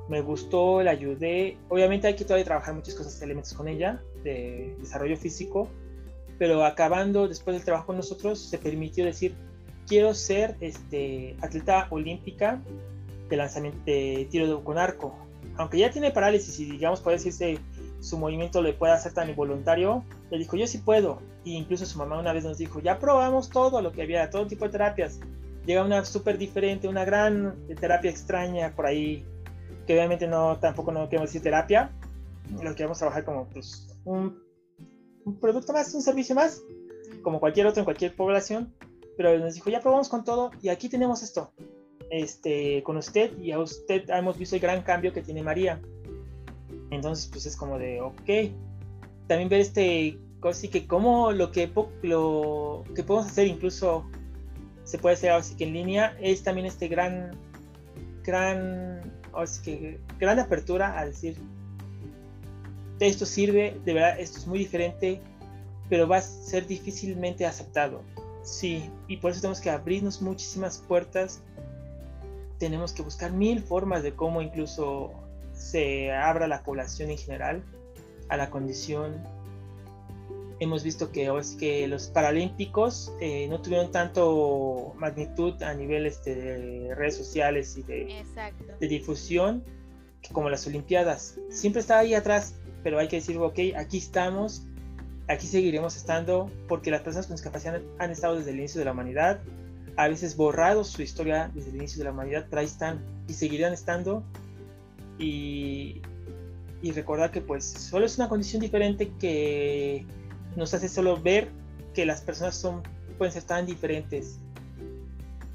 [0.10, 4.76] me gustó la ayudé obviamente hay que todavía trabajar muchas cosas elementos con ella de
[4.80, 5.70] desarrollo físico
[6.38, 9.36] pero acabando después del trabajo con nosotros se permitió decir
[9.88, 12.62] quiero ser este atleta olímpica
[13.30, 15.16] de lanzamiento de tiro con arco
[15.56, 17.60] aunque ya tiene parálisis y digamos puede decirse
[18.04, 21.22] su movimiento le pueda hacer tan involuntario, le dijo, yo sí puedo.
[21.46, 24.46] E incluso su mamá una vez nos dijo, ya probamos todo lo que había, todo
[24.46, 25.22] tipo de terapias.
[25.66, 29.26] Llega una súper diferente, una gran terapia extraña por ahí,
[29.88, 31.92] que obviamente no, tampoco no queremos decir terapia,
[32.62, 34.38] lo queremos trabajar como pues, un,
[35.24, 36.62] un producto más, un servicio más,
[37.22, 38.74] como cualquier otro en cualquier población,
[39.16, 41.54] pero nos dijo, ya probamos con todo y aquí tenemos esto,
[42.12, 45.82] este, con usted y a usted hemos visto el gran cambio que tiene María.
[46.94, 48.52] Entonces, pues es como de, ok.
[49.28, 51.72] También ver este, así que como lo que,
[52.02, 54.06] lo que podemos hacer incluso
[54.84, 57.32] se puede hacer así que en línea es también este gran,
[58.24, 61.38] gran, así que gran apertura a decir,
[63.00, 65.22] esto sirve, de verdad, esto es muy diferente,
[65.90, 68.02] pero va a ser difícilmente aceptado.
[68.44, 71.42] Sí, y por eso tenemos que abrirnos muchísimas puertas.
[72.60, 75.12] Tenemos que buscar mil formas de cómo incluso
[75.64, 77.64] se abra la población en general
[78.30, 79.24] a la condición.
[80.60, 86.96] Hemos visto que, que los paralímpicos eh, no tuvieron tanto magnitud a nivel este, de
[86.96, 88.24] redes sociales y de,
[88.80, 89.64] de difusión
[90.32, 91.40] como las Olimpiadas.
[91.50, 94.66] Siempre está ahí atrás, pero hay que decir, ok, aquí estamos,
[95.28, 98.92] aquí seguiremos estando, porque las personas con discapacidad han estado desde el inicio de la
[98.92, 99.42] humanidad,
[99.96, 103.34] a veces borrados su historia desde el inicio de la humanidad, pero ahí están y
[103.34, 104.24] seguirán estando
[105.20, 106.02] y,
[106.94, 110.06] recordar que pues solo es una condición diferente que
[110.56, 111.50] nos hace solo ver
[111.94, 112.84] que las personas son,
[113.18, 114.40] pueden ser tan diferentes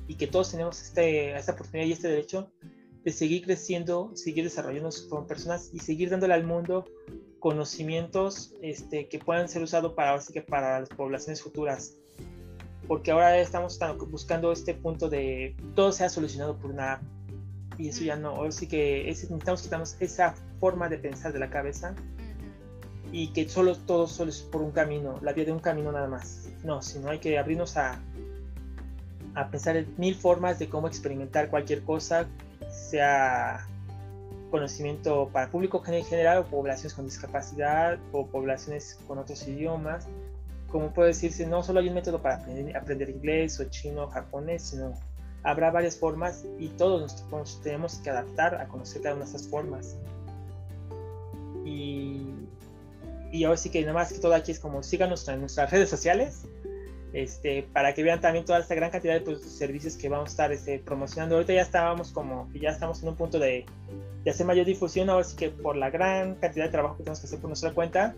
[0.07, 2.51] y que todos tenemos este, esta oportunidad y este derecho
[3.05, 6.87] de seguir creciendo, seguir desarrollándonos como personas y seguir dándole al mundo
[7.39, 11.95] conocimientos este, que puedan ser usados para, que para las poblaciones futuras.
[12.87, 13.79] Porque ahora estamos
[14.11, 17.03] buscando este punto de todo sea solucionado por una
[17.79, 21.49] y eso ya no, ahora sí que necesitamos quitarnos esa forma de pensar de la
[21.49, 21.95] cabeza
[23.13, 26.09] y que solo todo solo es por un camino, la vía de un camino nada
[26.09, 26.51] más.
[26.65, 28.01] No, sino hay que abrirnos a,
[29.35, 32.27] a pensar en mil formas de cómo experimentar cualquier cosa,
[32.69, 33.67] sea
[34.51, 40.07] conocimiento para público en general o poblaciones con discapacidad o poblaciones con otros idiomas.
[40.69, 44.09] Como puede decirse, no solo hay un método para aprender, aprender inglés o chino o
[44.09, 44.93] japonés, sino
[45.43, 49.49] habrá varias formas y todos nos, tenemos que adaptar a conocer cada una de esas
[49.49, 49.97] formas.
[51.65, 52.27] Y,
[53.33, 55.91] y ahora sí que nada más que todo aquí es como síganos en nuestras redes
[55.91, 56.47] sociales
[57.13, 60.53] este, para que vean también toda esta gran cantidad de servicios que vamos a estar
[60.53, 61.37] este, promocionando.
[61.37, 63.65] Ahorita ya estábamos como, ya estamos en un punto de,
[64.25, 67.21] de, hacer mayor difusión, ahora sí que por la gran cantidad de trabajo que tenemos
[67.21, 68.15] que hacer por nuestra cuenta,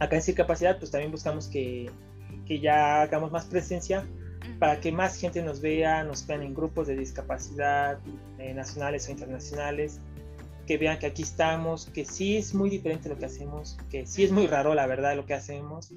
[0.00, 1.90] acá en Capacidad, pues también buscamos que,
[2.46, 4.04] que ya hagamos más presencia
[4.58, 7.98] para que más gente nos vea, nos vean en grupos de discapacidad
[8.38, 10.00] eh, nacionales o internacionales,
[10.66, 14.24] que vean que aquí estamos, que sí es muy diferente lo que hacemos, que sí
[14.24, 15.92] es muy raro la verdad lo que hacemos,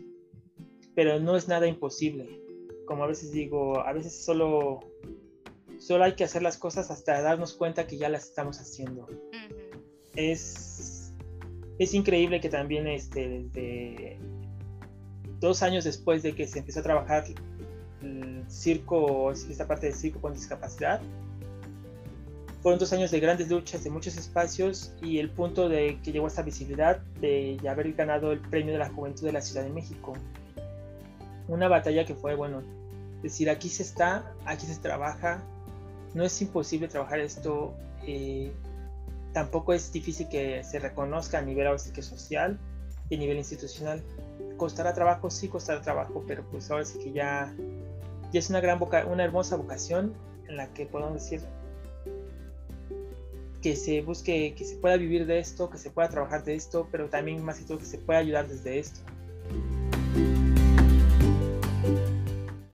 [0.95, 2.41] pero no es nada imposible.
[2.85, 4.79] Como a veces digo, a veces solo,
[5.79, 9.07] solo hay que hacer las cosas hasta darnos cuenta que ya las estamos haciendo.
[10.15, 11.13] Es,
[11.77, 14.19] es increíble que también este, desde
[15.39, 17.25] dos años después de que se empezó a trabajar
[18.47, 21.01] circo, esta parte del circo con discapacidad.
[22.61, 26.25] Fueron dos años de grandes luchas, de muchos espacios y el punto de que llegó
[26.25, 29.69] a esta visibilidad de haber ganado el premio de la juventud de la Ciudad de
[29.69, 30.13] México.
[31.47, 32.63] Una batalla que fue, bueno,
[33.21, 35.43] decir aquí se está, aquí se trabaja,
[36.15, 37.75] no es imposible trabajar esto,
[38.07, 38.51] eh,
[39.33, 42.57] tampoco es difícil que se reconozca a nivel que social
[43.09, 44.01] y a nivel institucional.
[44.57, 47.53] Costará trabajo, sí costará trabajo, pero pues ahora sí que ya
[48.35, 50.13] y es una gran una hermosa vocación
[50.49, 51.39] en la que podemos decir
[53.61, 56.85] que se busque, que se pueda vivir de esto, que se pueda trabajar de esto,
[56.91, 58.99] pero también más que todo que se pueda ayudar desde esto.